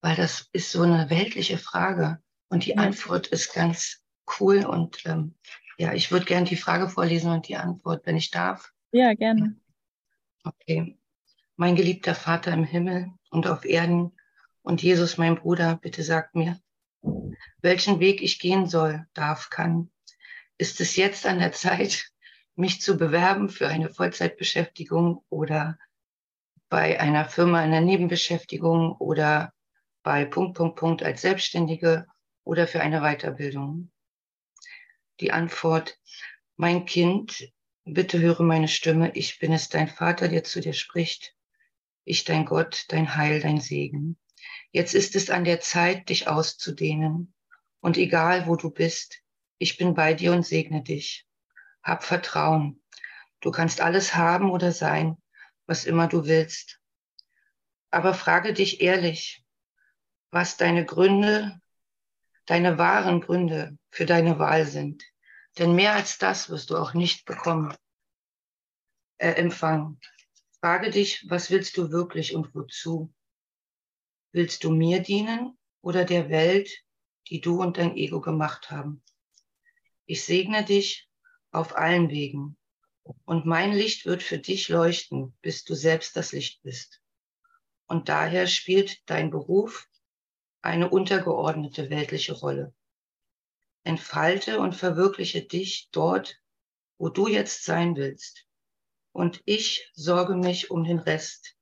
weil 0.00 0.16
das 0.16 0.48
ist 0.52 0.70
so 0.70 0.82
eine 0.82 1.10
weltliche 1.10 1.58
Frage. 1.58 2.22
Und 2.48 2.64
die 2.64 2.78
Antwort 2.78 3.26
ist 3.26 3.52
ganz 3.54 4.04
cool. 4.38 4.64
Und 4.64 5.04
ähm, 5.04 5.34
ja, 5.78 5.92
ich 5.92 6.10
würde 6.10 6.26
gerne 6.26 6.46
die 6.46 6.56
Frage 6.56 6.88
vorlesen 6.88 7.32
und 7.32 7.48
die 7.48 7.56
Antwort, 7.56 8.06
wenn 8.06 8.16
ich 8.16 8.30
darf. 8.30 8.72
Ja, 8.92 9.14
gerne. 9.14 9.56
Okay. 10.44 10.96
Mein 11.56 11.74
geliebter 11.74 12.14
Vater 12.14 12.52
im 12.52 12.64
Himmel 12.64 13.10
und 13.30 13.46
auf 13.46 13.64
Erden 13.64 14.15
und 14.66 14.82
Jesus, 14.82 15.16
mein 15.16 15.36
Bruder, 15.36 15.76
bitte 15.76 16.02
sagt 16.02 16.34
mir, 16.34 16.58
welchen 17.62 18.00
Weg 18.00 18.20
ich 18.20 18.40
gehen 18.40 18.66
soll, 18.66 19.06
darf, 19.14 19.48
kann. 19.48 19.92
Ist 20.58 20.80
es 20.80 20.96
jetzt 20.96 21.24
an 21.24 21.38
der 21.38 21.52
Zeit, 21.52 22.10
mich 22.56 22.80
zu 22.80 22.96
bewerben 22.96 23.48
für 23.48 23.68
eine 23.68 23.90
Vollzeitbeschäftigung 23.90 25.24
oder 25.28 25.78
bei 26.68 26.98
einer 26.98 27.28
Firma 27.28 27.62
in 27.64 27.70
der 27.70 27.80
Nebenbeschäftigung 27.80 28.96
oder 28.96 29.52
bei 30.02 30.24
Punkt, 30.24 30.56
Punkt, 30.56 30.80
Punkt 30.80 31.02
als 31.04 31.20
Selbstständige 31.20 32.08
oder 32.42 32.66
für 32.66 32.80
eine 32.80 33.02
Weiterbildung? 33.02 33.92
Die 35.20 35.30
Antwort, 35.30 35.96
mein 36.56 36.86
Kind, 36.86 37.52
bitte 37.84 38.18
höre 38.18 38.42
meine 38.42 38.66
Stimme, 38.66 39.12
ich 39.14 39.38
bin 39.38 39.52
es, 39.52 39.68
dein 39.68 39.86
Vater, 39.86 40.26
der 40.26 40.42
zu 40.42 40.60
dir 40.60 40.72
spricht. 40.72 41.36
Ich, 42.02 42.24
dein 42.24 42.44
Gott, 42.44 42.86
dein 42.88 43.14
Heil, 43.14 43.40
dein 43.40 43.60
Segen. 43.60 44.18
Jetzt 44.76 44.92
ist 44.92 45.16
es 45.16 45.30
an 45.30 45.44
der 45.44 45.58
Zeit, 45.60 46.10
dich 46.10 46.28
auszudehnen. 46.28 47.32
Und 47.80 47.96
egal, 47.96 48.46
wo 48.46 48.56
du 48.56 48.70
bist, 48.70 49.22
ich 49.56 49.78
bin 49.78 49.94
bei 49.94 50.12
dir 50.12 50.34
und 50.34 50.44
segne 50.44 50.82
dich. 50.82 51.26
Hab 51.82 52.04
Vertrauen. 52.04 52.82
Du 53.40 53.50
kannst 53.50 53.80
alles 53.80 54.16
haben 54.16 54.50
oder 54.50 54.72
sein, 54.72 55.16
was 55.64 55.86
immer 55.86 56.08
du 56.08 56.26
willst. 56.26 56.78
Aber 57.90 58.12
frage 58.12 58.52
dich 58.52 58.82
ehrlich, 58.82 59.46
was 60.30 60.58
deine 60.58 60.84
Gründe, 60.84 61.58
deine 62.44 62.76
wahren 62.76 63.22
Gründe 63.22 63.78
für 63.90 64.04
deine 64.04 64.38
Wahl 64.38 64.66
sind. 64.66 65.02
Denn 65.56 65.74
mehr 65.74 65.94
als 65.94 66.18
das 66.18 66.50
wirst 66.50 66.68
du 66.68 66.76
auch 66.76 66.92
nicht 66.92 67.24
bekommen, 67.24 67.74
äh, 69.16 69.30
empfangen. 69.30 69.98
Frage 70.60 70.90
dich, 70.90 71.24
was 71.30 71.50
willst 71.50 71.78
du 71.78 71.90
wirklich 71.90 72.34
und 72.34 72.54
wozu? 72.54 73.10
Willst 74.36 74.64
du 74.64 74.70
mir 74.70 75.00
dienen 75.00 75.56
oder 75.80 76.04
der 76.04 76.28
Welt, 76.28 76.70
die 77.30 77.40
du 77.40 77.62
und 77.62 77.78
dein 77.78 77.96
Ego 77.96 78.20
gemacht 78.20 78.70
haben? 78.70 79.02
Ich 80.04 80.26
segne 80.26 80.62
dich 80.62 81.08
auf 81.52 81.74
allen 81.74 82.10
Wegen 82.10 82.58
und 83.24 83.46
mein 83.46 83.72
Licht 83.72 84.04
wird 84.04 84.22
für 84.22 84.36
dich 84.36 84.68
leuchten, 84.68 85.34
bis 85.40 85.64
du 85.64 85.74
selbst 85.74 86.16
das 86.16 86.32
Licht 86.32 86.62
bist. 86.62 87.00
Und 87.86 88.10
daher 88.10 88.46
spielt 88.46 89.00
dein 89.08 89.30
Beruf 89.30 89.88
eine 90.60 90.90
untergeordnete 90.90 91.88
weltliche 91.88 92.34
Rolle. 92.34 92.74
Entfalte 93.84 94.60
und 94.60 94.74
verwirkliche 94.74 95.46
dich 95.46 95.88
dort, 95.92 96.42
wo 96.98 97.08
du 97.08 97.26
jetzt 97.26 97.64
sein 97.64 97.96
willst. 97.96 98.44
Und 99.12 99.40
ich 99.46 99.90
sorge 99.94 100.36
mich 100.36 100.70
um 100.70 100.84
den 100.84 100.98
Rest. 100.98 101.55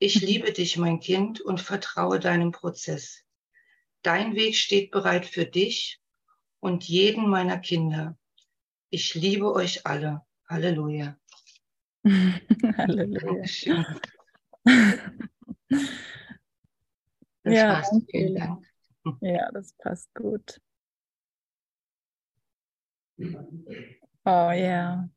Ich 0.00 0.20
liebe 0.20 0.52
dich, 0.52 0.76
mein 0.76 1.00
Kind, 1.00 1.40
und 1.40 1.60
vertraue 1.60 2.20
deinem 2.20 2.52
Prozess. 2.52 3.24
Dein 4.02 4.36
Weg 4.36 4.54
steht 4.54 4.92
bereit 4.92 5.26
für 5.26 5.44
dich 5.44 6.00
und 6.60 6.84
jeden 6.84 7.28
meiner 7.28 7.58
Kinder. 7.58 8.16
Ich 8.90 9.14
liebe 9.14 9.52
euch 9.52 9.86
alle. 9.86 10.22
Halleluja. 10.48 11.18
Halleluja. 12.04 13.42
Das 17.42 17.54
ja, 17.54 17.74
passt. 17.74 17.92
Danke. 17.92 18.06
Vielen 18.10 18.34
Dank. 18.34 18.66
Ja, 19.20 19.50
das 19.52 19.72
passt 19.74 20.14
gut. 20.14 20.60
Oh 24.24 24.50
ja. 24.50 25.08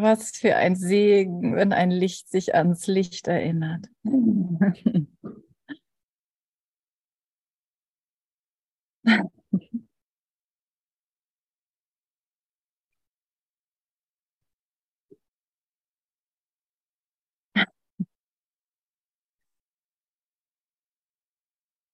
Was 0.00 0.30
für 0.30 0.54
ein 0.54 0.76
Segen, 0.76 1.56
wenn 1.56 1.72
ein 1.72 1.90
Licht 1.90 2.30
sich 2.30 2.54
ans 2.54 2.86
Licht 2.86 3.26
erinnert. 3.26 3.86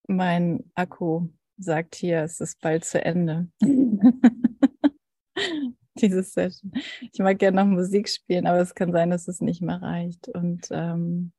Mein 0.06 0.70
Akku 0.74 1.28
sagt 1.56 1.94
hier, 1.94 2.22
es 2.22 2.40
ist 2.40 2.60
bald 2.60 2.84
zu 2.84 3.02
Ende. 3.02 3.48
Diese 6.00 6.22
Session. 6.22 6.72
Ich 7.12 7.18
mag 7.20 7.38
gerne 7.38 7.62
noch 7.62 7.70
Musik 7.70 8.08
spielen, 8.08 8.46
aber 8.46 8.58
es 8.58 8.74
kann 8.74 8.92
sein, 8.92 9.10
dass 9.10 9.28
es 9.28 9.40
nicht 9.40 9.62
mehr 9.62 9.80
reicht. 9.80 10.28
Und 10.28 10.68
ähm, 10.70 11.32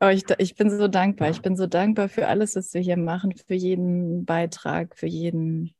oh, 0.00 0.08
ich, 0.08 0.24
ich 0.38 0.54
bin 0.54 0.70
so 0.70 0.86
dankbar. 0.88 1.30
Ich 1.30 1.42
bin 1.42 1.56
so 1.56 1.66
dankbar 1.66 2.08
für 2.08 2.28
alles, 2.28 2.54
was 2.56 2.72
wir 2.74 2.80
hier 2.80 2.96
machen, 2.96 3.36
für 3.36 3.54
jeden 3.54 4.24
Beitrag, 4.24 4.96
für 4.96 5.06
jeden, 5.06 5.74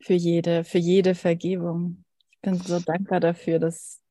für 0.00 0.14
jede, 0.14 0.64
für 0.64 0.78
jede 0.78 1.14
Vergebung. 1.14 2.04
Ich 2.30 2.40
bin 2.40 2.56
so 2.56 2.80
dankbar 2.80 3.20
dafür, 3.20 3.58
dass, 3.58 4.02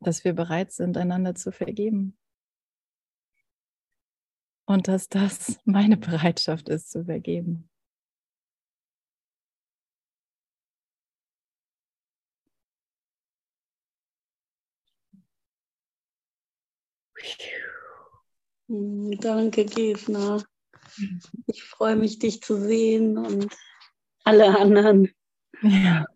dass 0.00 0.24
wir 0.24 0.32
bereit 0.32 0.72
sind, 0.72 0.96
einander 0.96 1.34
zu 1.34 1.50
vergeben 1.50 2.16
und 4.64 4.88
dass 4.88 5.08
das 5.08 5.58
meine 5.64 5.96
Bereitschaft 5.96 6.68
ist 6.68 6.90
zu 6.90 7.04
vergeben. 7.04 7.68
Danke, 18.68 19.64
Gesna. 19.64 20.42
Ich 21.46 21.62
freue 21.62 21.96
mich, 21.96 22.18
dich 22.18 22.42
zu 22.42 22.56
sehen 22.56 23.18
und 23.18 23.54
alle 24.24 24.58
anderen. 24.58 25.08
Ja. 25.62 26.06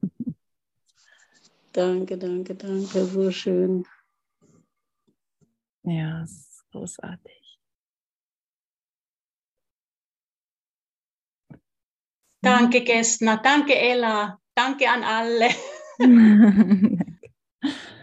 Danke, 1.72 2.16
danke, 2.18 2.54
danke. 2.54 3.04
So 3.04 3.30
schön. 3.30 3.84
Ja, 5.82 6.22
es 6.22 6.30
ist 6.30 6.64
großartig. 6.70 7.58
Danke, 12.40 12.82
Gestner. 12.82 13.38
Danke, 13.38 13.74
Ella. 13.74 14.40
Danke 14.54 14.88
an 14.88 15.02
alle. 15.02 15.48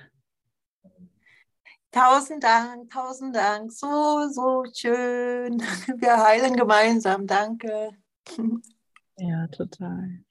tausend 1.93 2.43
Dank, 2.43 2.91
tausend 2.91 3.35
Dank. 3.35 3.71
So, 3.71 4.27
so 4.29 4.63
schön. 4.73 5.59
Wir 5.97 6.17
heilen 6.17 6.55
gemeinsam. 6.55 7.25
Danke. 7.27 7.91
Ja, 9.17 9.47
total. 9.47 10.23